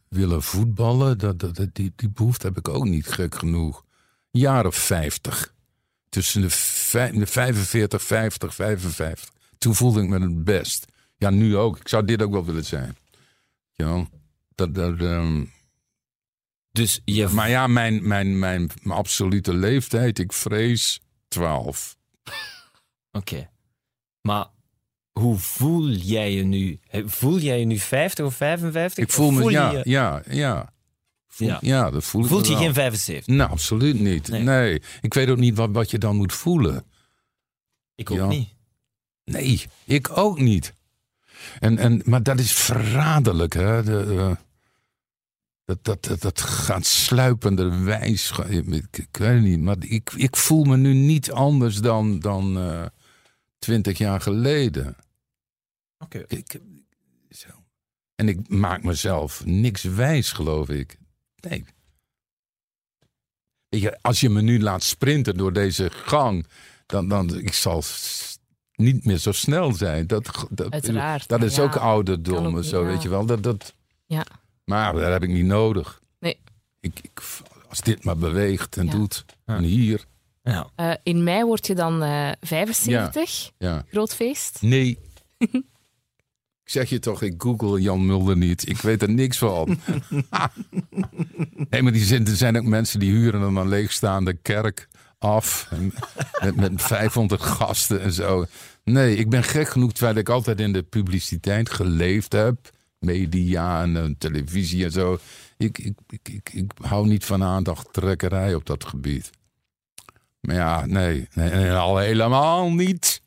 [0.09, 1.18] willen voetballen.
[1.18, 3.85] Dat, dat, dat- die, die behoefte heb ik ook niet gek genoeg.
[4.64, 5.53] Of 50.
[6.09, 9.30] Tussen de, vij- de 45, 50, 55.
[9.59, 10.87] Toen voelde ik me het best.
[11.16, 11.78] Ja, nu ook.
[11.78, 12.97] Ik zou dit ook wel willen zijn.
[13.72, 14.07] Ja,
[14.55, 15.45] dat, dat, ehm,
[16.72, 17.28] Dus je...
[17.28, 21.01] maar ja, mijn, mijn, mijn, mijn absolute leeftijd, ik vrees
[21.35, 21.97] 12.
[23.12, 23.51] Oké.
[24.20, 24.47] Maar
[25.12, 26.80] hoe voel jij je nu?
[26.91, 29.05] Voel jij je nu 50 of 55?
[29.05, 30.72] Ik voel me, ja, je ja, ja.
[31.28, 31.59] Voel- Ja.
[31.61, 31.91] ja.
[31.91, 32.62] dat voel ik Voelt je wel.
[32.62, 33.35] geen 75?
[33.35, 34.28] Nou, absoluut niet.
[34.28, 34.43] Nee.
[34.43, 34.82] Nee.
[35.01, 36.85] Ik weet ook niet wat, wat je dan moet voelen.
[37.95, 38.26] Ik ook Ja.
[38.26, 38.49] niet.
[39.24, 40.72] Nee, ik ook niet.
[41.61, 43.82] En, en, maar dat is verraderlijk, hè?
[43.82, 44.37] De, eh,
[45.64, 48.30] dat, dat, dat, dat gaat sluipenderwijs.
[48.30, 52.56] ga- Ik, weet het niet, maar ik, ik voel me nu niet anders dan, dan
[52.58, 52.86] eh,
[53.58, 54.96] twintig jaar geleden.
[55.98, 56.24] Oké.
[56.28, 56.60] Ik,
[57.30, 57.48] zo.
[58.14, 60.98] En ik maak mezelf niks wijs, geloof ik.
[61.40, 61.64] Nee.
[63.68, 66.46] Weet je, als je me nu laat sprinten door deze gang,
[66.86, 67.82] dan, dan ik zal
[68.74, 70.06] niet meer zo snel zijn.
[70.06, 71.28] Dat, dat, Uiteraard.
[71.28, 72.86] dat is Ja, ook ouderdom ook zo, ja.
[72.88, 73.26] weet je wel.
[73.26, 73.74] Dat, dat,
[74.06, 74.26] Ja.
[74.64, 76.00] Maar dat heb ik niet nodig.
[76.20, 76.38] Nee.
[76.80, 77.20] Ik, ik,
[77.68, 78.90] als dit maar beweegt en Ja.
[78.92, 79.56] doet, Ja.
[79.56, 80.04] en hier,
[80.42, 80.68] Ja.
[80.74, 83.50] Eh, in mei word je dan eh 75.
[83.58, 83.84] ja.
[83.90, 84.62] Groot feest.
[84.62, 84.98] Nee.
[86.64, 88.68] Ik zeg je toch, ik google Jan Mulder niet.
[88.68, 89.78] Ik weet er niks van.
[91.70, 94.88] nee, maar die zijn, er zijn ook mensen die huren dan een leegstaande kerk
[95.18, 95.68] af.
[95.70, 95.92] En
[96.42, 98.44] Met, met 500 gasten en zo.
[98.84, 102.70] Nee, ik ben gek genoeg, terwijl ik altijd in de publiciteit geleefd heb.
[103.05, 105.18] Media en eh, televisie en zo.
[105.57, 109.30] Ik, ik, ik, ik, ik hou niet van aandachttrekkerij op dat gebied.
[110.40, 113.22] Maar ja, nee, nee, nee, al helemaal niet.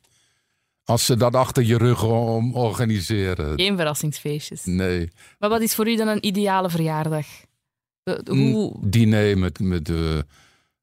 [0.84, 3.58] Als ze dat achter je rug om organiseren.
[3.58, 4.64] Geen verrassingsfeestjes.
[4.64, 5.10] Nee.
[5.38, 7.26] Maar wat is voor u dan een ideale verjaardag?
[8.02, 9.58] De- de- hoe, diner met.
[9.60, 9.88] met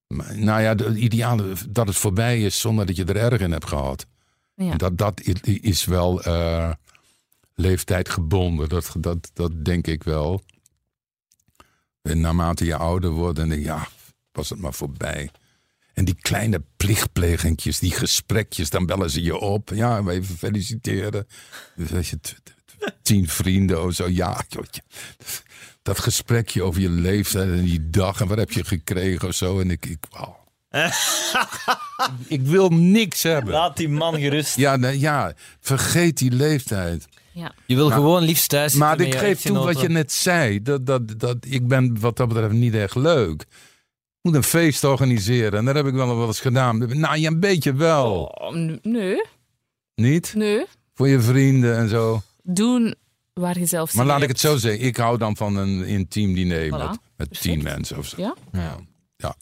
[0.08, 3.52] maar- nou ja, de ideale dat het voorbij is zonder dat je er erg in
[3.52, 4.06] hebt gehad.
[4.56, 4.76] Ja.
[4.76, 6.72] Dat, dat is wel eh
[7.56, 8.70] leeftijd gebonden.
[8.70, 10.44] Dat, dat, dat denk ik wel.
[12.02, 13.88] En naarmate je ouder wordt, ja,
[14.32, 15.30] was het maar voorbij.
[15.94, 19.70] En die kleine plichtplegingjes, die gesprekjes, dan bellen ze je op.
[19.74, 21.28] Ja, we even feliciteren.
[21.76, 22.20] Dus als je
[23.02, 24.46] tien vrienden of zo, ja,
[25.82, 29.60] dat gesprekje over je leeftijd en die dag en wat heb je gekregen of zo.
[29.60, 30.06] En ik, ik,
[32.38, 33.54] ik wil niks hebben.
[33.54, 34.56] Laat die man gerust.
[34.56, 37.08] Ja, ja, vergeet die leeftijd.
[37.36, 37.54] Ja.
[37.66, 40.62] Je wil Maar- gewoon liefst thuis zitten Maar ik geef toe wat je net zei.
[40.62, 43.42] Dat, dat, dat, ik ben wat dat betreft niet echt leuk.
[43.42, 45.60] Ik moet een feest organiseren.
[45.60, 47.00] En dat heb ik wel wel eens gedaan.
[47.00, 48.24] Nou, ja, een beetje wel.
[48.24, 49.26] Oh, nee,
[49.96, 50.34] Niet?
[50.36, 50.66] nee.
[50.94, 52.22] Voor je vrienden en zo.
[52.44, 52.96] Doen
[53.34, 54.86] waar je zelf Maar laat ik het zo zeggen.
[54.86, 56.70] Ik hou dan van een intiem diner Voilà.
[56.90, 58.22] met, met tien mensen of zo.
[58.22, 58.36] Ja?
[58.52, 58.76] Ja.
[59.18, 59.36] Ja.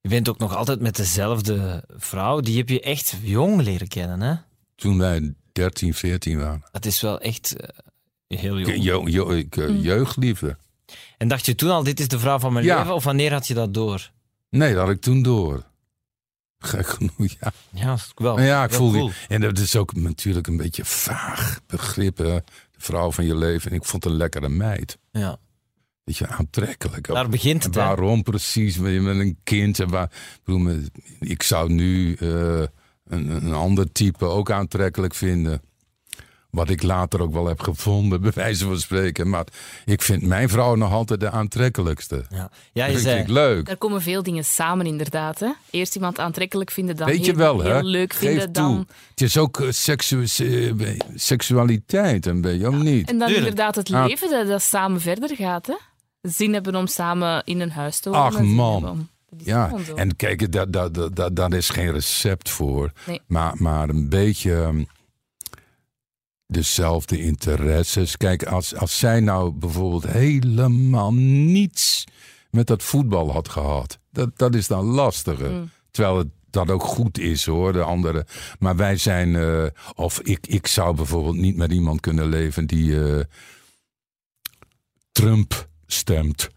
[0.00, 2.40] Je bent ook nog altijd met dezelfde vrouw.
[2.40, 4.34] Die heb je echt jong leren kennen, hè?
[4.74, 6.62] Toen wij 13, 14 waren.
[6.72, 7.68] Dat is wel echt eh,
[8.40, 8.82] heel jong.
[8.82, 9.76] Jo, jo, ik, eh, Mm.
[9.80, 10.56] Jeugdliefde.
[11.18, 12.78] En dacht je toen al, dit is de vrouw van mijn Ja.
[12.78, 12.94] leven?
[12.94, 14.10] Of wanneer had je dat door?
[14.50, 15.64] Nee, dat had ik toen door.
[16.58, 17.52] Gek genoeg, ja.
[17.70, 19.10] Ja, wel, Maar ja, ik wel voel cool.
[19.28, 22.18] En dat is ook natuurlijk een beetje vaag begrip.
[22.18, 22.24] hè.
[22.24, 22.44] De
[22.84, 23.70] vrouw van je leven.
[23.70, 24.98] En ik vond het een lekkere meid.
[25.12, 25.38] Ja.
[26.04, 27.06] Weet je, aantrekkelijk.
[27.06, 27.84] Daar begint En het, hè?
[27.84, 28.76] waarom precies?
[28.78, 29.80] Met een kind.
[29.80, 30.90] En waar, ik, bedoel, met-
[31.20, 32.62] ik zou nu eh,
[33.08, 35.60] een, een ander type ook aantrekkelijk vinden.
[36.50, 39.28] Wat ik later ook wel heb gevonden, bij wijze van spreken.
[39.28, 39.46] Maar
[39.84, 42.24] ik vind mijn vrouw nog altijd de aantrekkelijkste.
[42.30, 43.20] Ja, ja je dat vind zei...
[43.20, 43.66] ik leuk.
[43.66, 45.40] Daar komen veel dingen samen, inderdaad.
[45.40, 45.50] Hè?
[45.70, 47.72] Eerst iemand aantrekkelijk vinden, dan Weet je heel, wel, hè?
[47.74, 48.52] heel leuk Geef vinden.
[48.52, 48.62] toe.
[48.62, 53.08] Dan, Het is ook eh, seksu- se- seksualiteit een beetje, ook niet?
[53.10, 54.06] en dan inderdaad het Ah.
[54.06, 55.66] leven dat, dat samen verder gaat.
[55.66, 55.74] Hè?
[56.22, 58.24] Zin hebben om samen in een huis te wonen.
[58.26, 59.08] Ach, man.
[59.30, 62.92] Dat Ja, en kijk, daar daar is geen recept voor.
[63.06, 63.20] Nee.
[63.26, 64.84] Maar, maar een beetje ehm,
[66.46, 68.16] dezelfde interesses.
[68.16, 72.04] Kijk, als, als zij nou bijvoorbeeld helemaal niets
[72.50, 75.50] met dat voetbal had gehad, dat, dat is dan lastiger.
[75.50, 75.70] Mm.
[75.90, 78.26] Terwijl het dat ook goed is hoor, de andere.
[78.58, 79.64] Maar wij zijn, eh,
[79.94, 83.24] of ik, ik zou bijvoorbeeld niet met iemand kunnen leven die eh,
[85.12, 86.48] Trump stemt.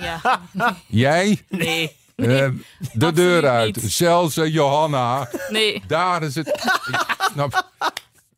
[0.00, 0.40] Ja.
[0.86, 1.42] Jij?
[1.48, 2.48] Nee, Eh,
[2.92, 3.82] de deur uit.
[3.82, 3.92] niet.
[3.92, 5.28] Zelfs eh, Johanna.
[5.50, 5.82] nee.
[5.86, 6.48] Daar is het.
[6.48, 7.70] Ik snap.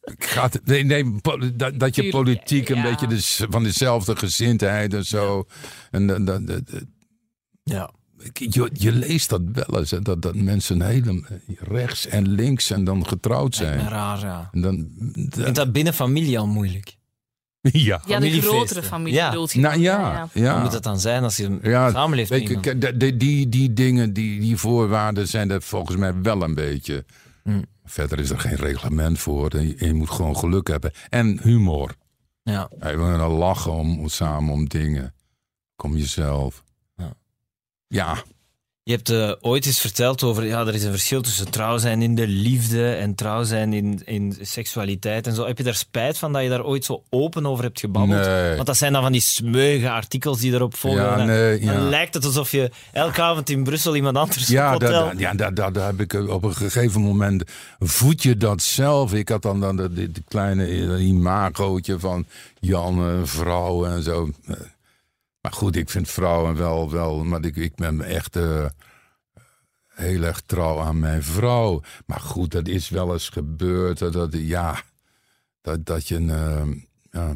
[0.05, 2.83] Ik ga het- nee, nee, po- dat, dat je politiek een ja.
[2.83, 5.47] beetje des- van dezelfde gezindheid en zo.
[5.91, 6.85] En dat- dat- dat- dat-
[7.63, 7.91] Ja.
[8.33, 11.23] je, je leest dat wel eens, hè, dat, dat mensen helemaal
[11.59, 13.89] rechts en links en dan getrouwd zijn.
[13.89, 14.49] raar, ja.
[14.53, 14.75] En dan,
[15.15, 16.97] Ik vind dat binnen familie al moeilijk.
[17.73, 18.01] Ja.
[18.07, 19.29] Ja, de grotere familie Ja.
[19.29, 20.53] bedoelt je Nou dan, ja, ja.
[20.53, 24.12] Hoe moet dat dan zijn als je Ja, samenleeft Weet je, de- die, die dingen,
[24.12, 27.05] die, die voorwaarden zijn er volgens mij wel een beetje.
[27.43, 27.64] Hmm.
[27.85, 29.51] Verder is er geen reglement voor.
[29.51, 30.93] En je, je moet gewoon geluk hebben.
[31.09, 31.95] En humor.
[32.43, 32.71] Ja.
[32.81, 35.14] Ja, we gaan lachen om, om- samen om dingen.
[35.77, 36.64] Kom jezelf.
[36.97, 37.12] Ja.
[37.87, 38.17] Ja.
[38.87, 42.03] Je hebt eh, ooit eens verteld over, ja, er is een verschil tussen trouw zijn
[42.03, 45.47] in de liefde en trouw zijn in, in seksualiteit en zo.
[45.47, 48.24] Heb je daar spijt van dat je daar ooit zo open over hebt gebabbeld?
[48.24, 48.55] Nee.
[48.55, 51.03] Want dat zijn dan van die smeuïge artikels die erop volgen.
[51.03, 51.89] Ja, En nee, dan ja.
[51.89, 55.09] lijkt het alsof je elke avond in Brussel iemand anders Ja, op dat, hotel...
[55.11, 57.45] dat- ja dat, dat, dat heb ik op een gegeven moment.
[57.78, 59.14] Voed je dat zelf?
[59.14, 62.24] Ik had dan, dan de kleine imagootje van
[62.61, 64.30] Jan, eh, vrouwen en zo.
[65.47, 68.66] Eh, Maar goed, ik vind vrouwen wel, wel maar ik, ik ben echt eh,
[69.88, 71.82] heel erg trouw aan mijn vrouw.
[72.07, 73.99] Maar goed, dat is wel eens gebeurd.
[73.99, 74.82] Dat, dat- ja,
[75.61, 76.30] dat, dat je een.
[76.30, 76.66] eh,
[77.11, 77.34] ja.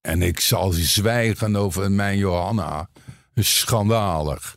[0.00, 2.88] En ik zal zwijgen over mijn Johanna.
[3.34, 4.56] Schandalig.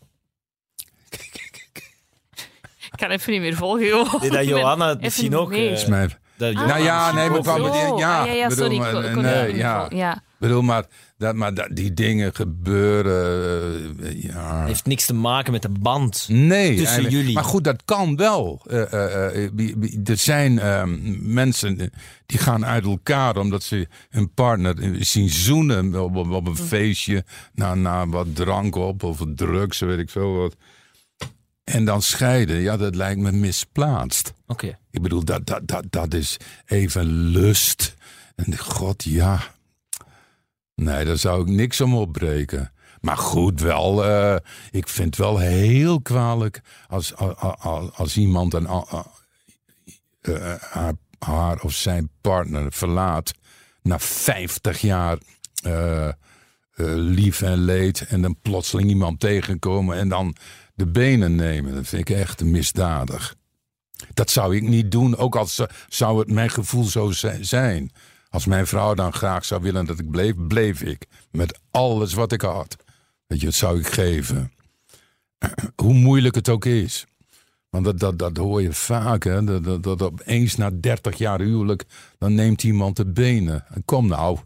[2.91, 3.85] Ik kan even niet meer volgen.
[3.85, 4.21] joh.
[4.21, 5.49] Nee, dat Johanna misschien ook...
[5.49, 5.67] mee.
[5.67, 8.31] eh, is mijn dat Ah, Johanna Nou ja, nee, maar kwam eh, ja, Ah, ja,
[8.33, 8.77] ja, bedoel, sorry.
[8.77, 9.85] maar, ik ik eh, nee, ja.
[9.89, 10.23] ja.
[10.41, 10.85] Ik bedoel, maar,
[11.17, 13.95] dat, maar dat, die dingen gebeuren.
[14.03, 14.65] eh, ja.
[14.65, 16.25] heeft niks te maken met de band.
[16.29, 17.33] Nee, tussen jullie.
[17.33, 18.61] Maar goed, dat kan wel.
[18.69, 18.93] Eh,
[19.33, 20.97] eh, er zijn ehm,
[21.33, 21.91] mensen
[22.25, 27.25] die gaan uit elkaar omdat ze een partner zien zoenen op, op, op een feestje.
[27.53, 30.55] Na, na wat drank op of drugs, weet ik veel wat.
[31.63, 32.59] En dan scheiden.
[32.59, 34.33] Ja, dat lijkt me misplaatst.
[34.47, 34.77] Oké.
[34.91, 37.95] Ik bedoel, dat, dat, dat, dat is even lust.
[38.35, 39.59] En god, ja.
[40.81, 42.71] Nee, daar zou ik niks om opbreken.
[43.01, 44.35] Maar goed, wel, eh,
[44.71, 48.67] ik vind het wel heel kwalijk als, als, als, iemand een,
[50.21, 53.33] eh, haar, haar of zijn partner verlaat
[53.81, 55.17] na 50 jaar
[55.63, 56.09] eh,
[56.95, 60.35] lief en leed en dan plotseling iemand tegenkomen en dan
[60.73, 61.73] de benen nemen.
[61.75, 63.35] Dat vind ik echt misdadig.
[64.13, 67.91] Dat zou ik niet doen, ook eh, zou het mijn gevoel zo zi- zijn.
[68.31, 71.05] Als mijn vrouw dan graag zou willen dat ik bleef, bleef ik.
[71.31, 72.75] Met alles wat ik had.
[73.27, 74.51] Weet je, dat zou ik geven.
[75.83, 77.05] Hoe moeilijk het ook is.
[77.69, 79.43] Want dat, dat, dat hoor je vaak, hè.
[79.43, 81.83] Dat, dat, dat opeens na 30 jaar huwelijk,
[82.17, 83.65] dan neemt iemand de benen.
[83.67, 84.37] En kom nou,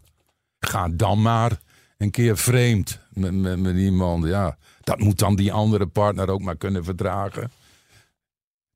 [0.60, 1.58] ga dan maar
[1.98, 4.24] een keer vreemd met, met, met iemand.
[4.24, 7.50] Ja, dat moet dan die andere partner ook maar kunnen verdragen.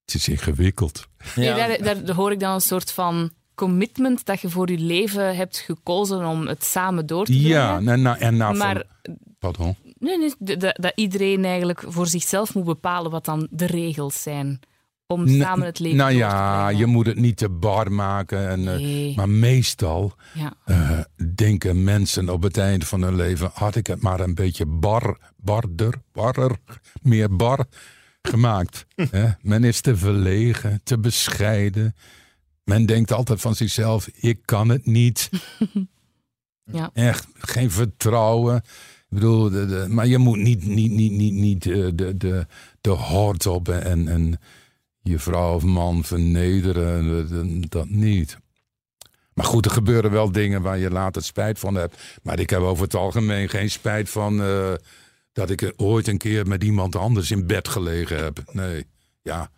[0.05, 1.09] Het is ingewikkeld.
[1.35, 1.77] Nee, Ja.
[1.77, 3.31] daar, daar hoor ik dan een soort van
[3.65, 7.49] commitment dat je voor je leven hebt gekozen om het samen door te brengen.
[7.49, 8.83] Ja, en na, en na maar
[9.39, 9.77] Pardon?
[9.99, 14.23] nee, nee, d- d- dat iedereen eigenlijk voor zichzelf moet bepalen wat dan de regels
[14.23, 14.61] zijn
[15.07, 16.77] om N- samen het leven Nou door te ja, brengen.
[16.81, 18.49] je moet het niet te bar maken.
[18.49, 19.17] En, eh.
[19.17, 20.53] Maar meestal Ja.
[20.65, 20.99] eh,
[21.35, 23.51] denken mensen op het einde van hun leven...
[23.55, 26.57] had ik het maar een beetje bar, barder, barrer,
[27.03, 27.65] meer bar
[28.23, 28.87] gemaakt.
[29.11, 29.27] hè?
[29.43, 31.95] Men is te verlegen, te bescheiden.
[32.65, 35.29] Men denkt altijd van zichzelf, ik kan het niet.
[36.73, 36.91] Ja.
[36.95, 38.57] Echt, geen vertrouwen.
[38.57, 38.63] Ik
[39.09, 42.47] bedoel, de, de- maar je moet niet, niet, niet, niet, niet eh, de, de,
[42.81, 44.41] de hort op en, en
[45.03, 47.29] je vrouw of man vernederen.
[47.29, 48.39] Dat- Dat niet.
[49.35, 52.19] Maar goed, er gebeuren wel dingen waar je later spijt van hebt.
[52.23, 54.73] Maar ik heb over het algemeen geen spijt van eh,
[55.33, 58.43] dat ik ooit een keer met iemand anders in bed gelegen heb.
[58.53, 58.87] Nee,
[59.23, 59.51] ja.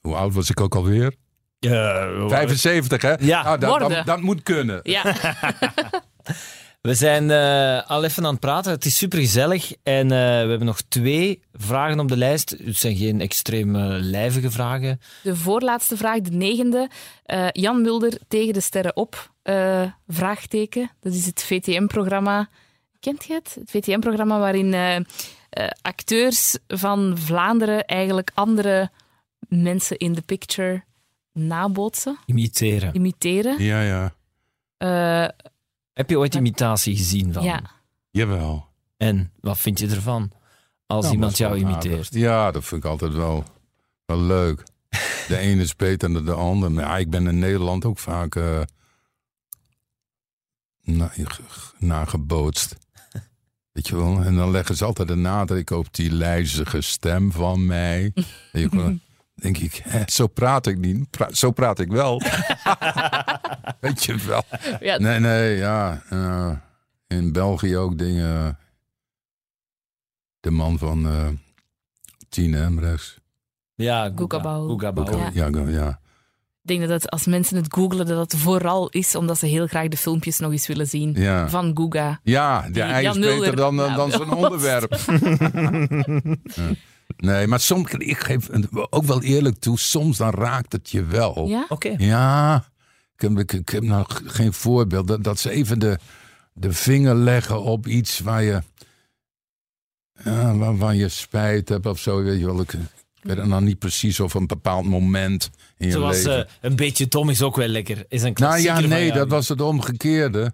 [0.00, 1.14] Hoe oud was ik ook alweer?
[1.60, 3.14] Ja, 75, hè?
[3.20, 3.42] Ja.
[3.42, 3.88] Nou, dat, Worden.
[3.88, 4.80] dat, dat moet kunnen.
[4.82, 5.02] Ja.
[6.80, 8.72] We zijn eh, al even aan het praten.
[8.72, 9.72] Het is super gezellig.
[9.82, 12.50] En eh, we hebben nog twee vragen op de lijst.
[12.64, 15.00] Het zijn geen extreem eh, lijvige vragen.
[15.22, 16.88] De voorlaatste vraag, de negende.
[17.24, 19.30] Eh, Jan Mulder tegen de sterren op.
[19.42, 20.90] eh, vraagteken.
[21.00, 22.48] Dat is het VTM-programma.
[23.00, 23.56] Kent je het?
[23.60, 25.06] Het VTM-programma waarin
[25.82, 28.90] acteurs van Vlaanderen eigenlijk andere
[29.48, 30.82] mensen in de picture
[31.46, 32.94] nabootsen, Imiteren.
[32.94, 33.62] imiteren.
[33.64, 34.14] Ja, ja.
[34.76, 35.28] Eh,
[35.92, 37.42] Heb je ooit imitatie gezien van?
[37.44, 37.62] ja.
[38.10, 38.66] Jawel.
[38.96, 40.30] En wat vind je ervan?
[40.86, 42.04] Als Nou, iemand dat is jou wel imiteert.
[42.06, 42.20] aardig.
[42.20, 43.44] Ja, dat vind ik altijd wel,
[44.06, 44.62] wel leuk.
[45.28, 46.72] De ene is beter dan de ander.
[46.72, 48.60] Maar ja, ik ben in Nederland ook vaak eh,
[50.82, 52.76] na, g- nagebootst.
[53.72, 54.20] Weet je wel?
[54.22, 58.12] En dan leggen ze altijd de nadruk op die lijzige stem van mij.
[58.52, 59.00] En je gewoon-
[59.40, 61.10] denk ik, hè, zo praat ik niet.
[61.10, 62.22] Pra- zo praat ik wel.
[63.80, 64.42] Weet je wel.
[64.80, 66.02] Ja, Nee, nee, ja.
[66.10, 66.50] eh,
[67.06, 68.58] in België ook dingen.
[70.40, 71.26] De man van eh
[72.28, 73.18] Tien Embrechts.
[73.74, 74.66] Ja, Goekabouw.
[74.66, 75.30] Goekabouw.
[75.32, 75.46] Ja.
[75.66, 76.00] Ja.
[76.62, 79.66] Ik denk dat het, als mensen het googelen, dat het vooral is omdat ze heel
[79.66, 82.20] graag de filmpjes nog eens willen zien Ja, van Guga.
[82.22, 84.90] ja de ei is beter dan, dan, dan zijn onderwerp.
[86.54, 86.70] Ja.
[87.16, 88.48] Nee, maar soms, ik geef
[88.90, 91.46] ook wel eerlijk toe, soms dan raakt het je wel.
[91.48, 91.66] Ja?
[91.68, 91.94] Oké.
[91.98, 92.56] Ja,
[93.16, 95.08] ik heb, ik, ik heb nou geen voorbeeld.
[95.08, 95.98] Dat, dat ze even de,
[96.52, 98.62] de vinger leggen op iets waar je.
[100.24, 102.22] ja, waarvan je spijt hebt of zo.
[102.22, 102.60] Weet je wel.
[102.60, 102.80] Ik, ik
[103.22, 106.46] weet het nog niet precies of een bepaald moment in je Zoals leven.
[106.46, 108.04] eh, een beetje Tom is ook wel lekker.
[108.08, 110.52] Is een nou klassieker ja, nee, dat was het omgekeerde.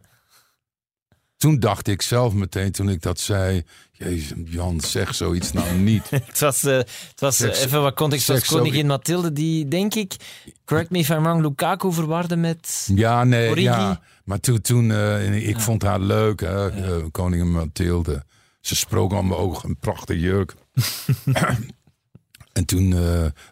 [1.36, 3.62] Toen dacht ik zelf meteen, toen ik dat zei...
[3.96, 6.10] Jezus, Jan, zeg zoiets nou niet.
[6.10, 8.26] Het was, eh, het was eh, even wat context.
[8.26, 10.16] Het was koningin Mathilde die, denk ik,
[10.64, 12.90] correct me if I'm wrong, Lukaku verwarde met...
[12.94, 13.62] Ja, nee, Origi?
[13.66, 14.00] ja.
[14.24, 16.70] Maar toen, toen eh, ik vond haar leuk, hè,
[17.10, 18.24] koningin Mathilde.
[18.60, 20.54] Ze sprook aan mijn ogen, een prachtige jurk.
[22.52, 22.94] en toen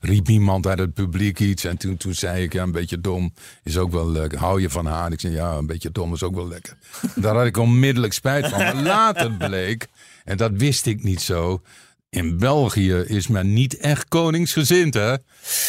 [0.01, 1.65] riep iemand uit het publiek iets.
[1.65, 3.33] En toen, toen zei ik, ja, een beetje dom
[3.63, 4.39] is ook wel lekker.
[4.39, 5.13] Hou je van haar?
[5.13, 6.77] Ik zei, ja, een beetje dom is ook wel lekker.
[7.15, 8.59] Daar had ik onmiddellijk spijt van.
[8.59, 9.89] Maar later bleek,
[10.25, 11.63] en dat wist ik niet zo...
[12.09, 15.11] In België is men niet echt koningsgezind, hè?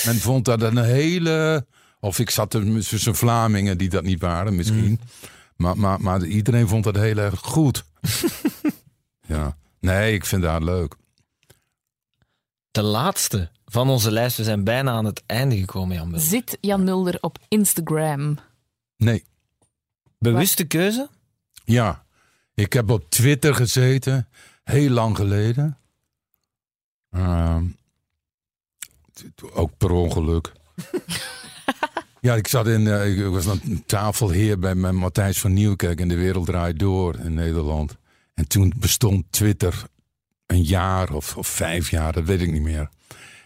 [0.06, 1.66] Men vond dat een hele...
[1.99, 4.99] Of ik zat er tussen Vlamingen die dat niet waren, misschien.
[5.56, 7.84] Maar, maar, maar iedereen vond dat heel erg goed.
[9.34, 9.58] ja.
[9.80, 10.95] Nee, ik vind haar leuk.
[12.72, 14.38] De laatste van onze lijst.
[14.38, 16.28] We zijn bijna aan het einde gekomen, Jan Mulder.
[16.28, 18.38] Zit Jan Mulder op Instagram?
[18.97, 19.26] Nee.
[20.20, 21.10] Bewuste keuze?
[21.66, 22.06] Ja.
[22.54, 24.28] Ik heb op Twitter gezeten,
[24.64, 25.78] heel lang geleden.
[27.10, 27.66] Ehm,
[29.54, 30.51] ook per ongeluk.
[32.22, 36.08] ja, ik zat in, eh, ik was aan tafelheer bij mijn Matthijs van Nieuwkerk in
[36.08, 37.97] de Wereld Draait Door in Nederland.
[38.34, 39.84] En toen bestond Twitter
[40.45, 42.89] een jaar of, of vijf jaar, dat weet ik niet meer.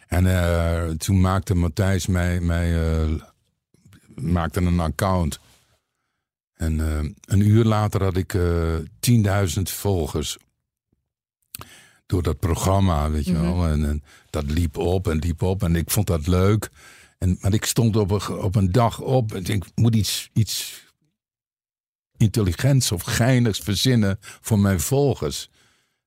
[0.08, 3.10] En eh, toen maakte Matthijs mij, mij eh,
[4.16, 5.40] maakte een account.
[6.58, 8.76] En eh, een uur later had ik eh
[9.56, 10.38] 10.000 volgers.
[12.06, 13.68] Door dat programma, weet je wel.
[13.68, 15.64] En, en dat liep op en liep op.
[15.64, 16.70] En ik vond dat leuk.
[17.18, 20.86] En, maar ik stond op een, op een dag op en ik moet iets, iets
[22.18, 25.50] intelligents of geinigs verzinnen voor mijn volgers.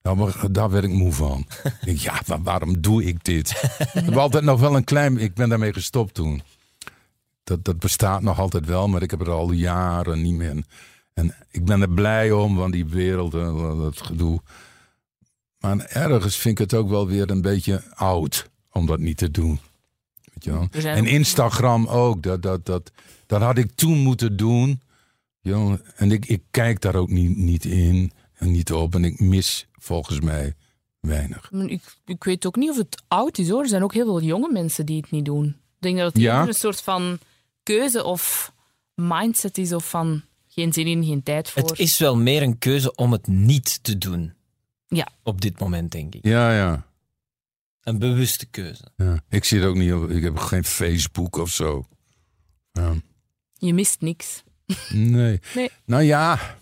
[0.03, 1.46] Nou, maar daar werd ik moe van.
[1.64, 3.51] ik denk, ja, maar waarom doe ik dit?
[3.94, 5.18] ik heb altijd nog wel een klein...
[5.18, 6.42] Ik ben daarmee gestopt toen.
[7.51, 10.64] Dat, dat bestaat nog altijd wel, maar ik heb het al jaren niet meer.
[11.12, 14.40] En ik ben er blij om, want die wereld, eh, dat gedoe.
[15.59, 19.30] Maar ergens vind ik het ook wel weer een beetje oud om dat niet te
[19.30, 19.61] doen.
[20.32, 20.68] Weet je wel?
[20.70, 22.22] Er En Instagram ook.
[22.22, 22.92] Dat, dat, dat,
[23.26, 24.80] dat had ik toen moeten doen.
[25.96, 28.94] En ik, ik kijk daar ook niet, niet in en niet op.
[28.94, 30.55] En ik mis volgens mij
[31.01, 31.51] weinig.
[31.51, 33.62] Ik, ik weet ook niet of het oud is hoor.
[33.62, 35.46] Er zijn ook heel veel jonge mensen die het niet doen.
[35.46, 36.46] Ik denk dat het Ja?
[36.46, 37.18] een soort van
[37.62, 38.52] keuze of
[38.94, 41.62] mindset is of van geen zin in, geen tijd voor.
[41.62, 44.32] Het is wel meer een keuze om het niet te doen.
[44.86, 45.08] Ja.
[45.22, 46.24] Op dit moment, denk ik.
[46.26, 46.86] Ja, ja.
[47.82, 48.84] Een bewuste keuze.
[48.96, 49.22] ja.
[49.28, 50.11] Ik zit ook niet op.
[50.11, 51.84] Ik heb geen Facebook of zo.
[52.72, 52.94] Ja.
[53.54, 54.42] Je mist niks.
[54.88, 55.40] Nee.
[55.54, 55.70] Nee.
[55.84, 56.58] Nou ja,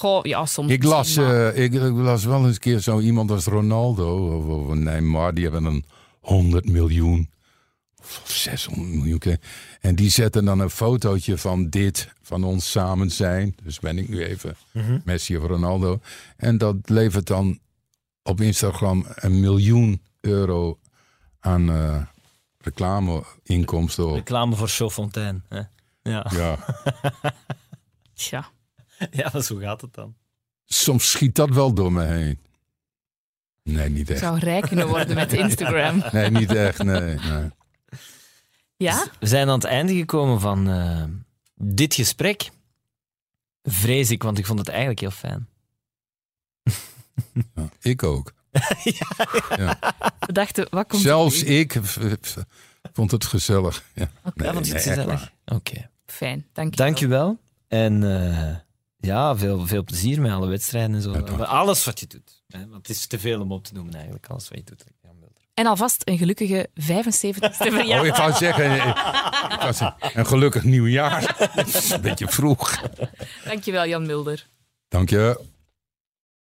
[0.00, 3.30] Goh, ja, soms ik las, eh, ik, ik las wel eens een keer zo iemand
[3.30, 5.34] als Ronaldo of, of Neymar.
[5.34, 5.84] Die hebben een
[6.20, 7.30] 100 miljoen
[7.98, 9.20] of 600 miljoen.
[9.80, 13.56] En die zetten dan een fotootje van dit, van ons samen zijn.
[13.62, 14.56] Dus ben ik nu even
[15.04, 16.00] Messi of Ronaldo.
[16.36, 17.58] En dat levert dan
[18.22, 20.78] op Instagram een miljoen euro
[21.40, 22.02] aan eh,
[22.58, 24.14] reclameinkomsten op.
[24.14, 25.40] Reclame voor Chaudfontaine.
[25.48, 25.60] Hè?
[26.02, 26.26] Ja.
[26.30, 26.58] Ja.
[28.14, 28.48] Tja.
[29.10, 30.14] ja, maar zo gaat het dan.
[30.64, 32.38] Soms schiet dat wel door me heen.
[33.62, 34.18] Nee, niet Ik echt.
[34.20, 36.02] zou rijk kunnen worden met Instagram.
[36.12, 36.82] Nee, niet echt.
[36.82, 37.50] Nee, nee.
[38.84, 39.06] Ja?
[39.18, 41.04] We zijn aan het einde gekomen van eh,
[41.54, 42.50] dit gesprek.
[43.62, 45.48] Vrees ik, want ik vond het eigenlijk heel fijn.
[47.54, 48.32] Ja, ik ook.
[50.26, 51.80] We dachten, wat komt Zelfs er ik
[52.92, 53.84] vond het gezellig.
[53.94, 54.10] Ja.
[54.34, 55.32] Ja, vond je het nee, gezellig?
[55.44, 55.90] Oké.
[56.06, 57.38] Fijn, dank je Dank je wel.
[57.68, 58.56] En eh,
[58.96, 61.12] ja, veel, veel plezier met alle wedstrijden en zo.
[61.12, 62.42] Ja, alles wat je doet.
[62.48, 62.58] Hè?
[62.58, 64.84] Want het is te veel om op te noemen eigenlijk, alles wat je doet.
[65.60, 68.00] En alvast een gelukkige 75ste verjaardag.
[68.00, 68.74] Oh, ik wou zeggen,
[69.50, 71.36] ik wou zeggen, een gelukkig nieuwjaar.
[71.54, 72.82] Dat is een beetje vroeg.
[73.44, 74.46] Dankjewel, Jan Mulder.
[74.88, 75.40] Dank je.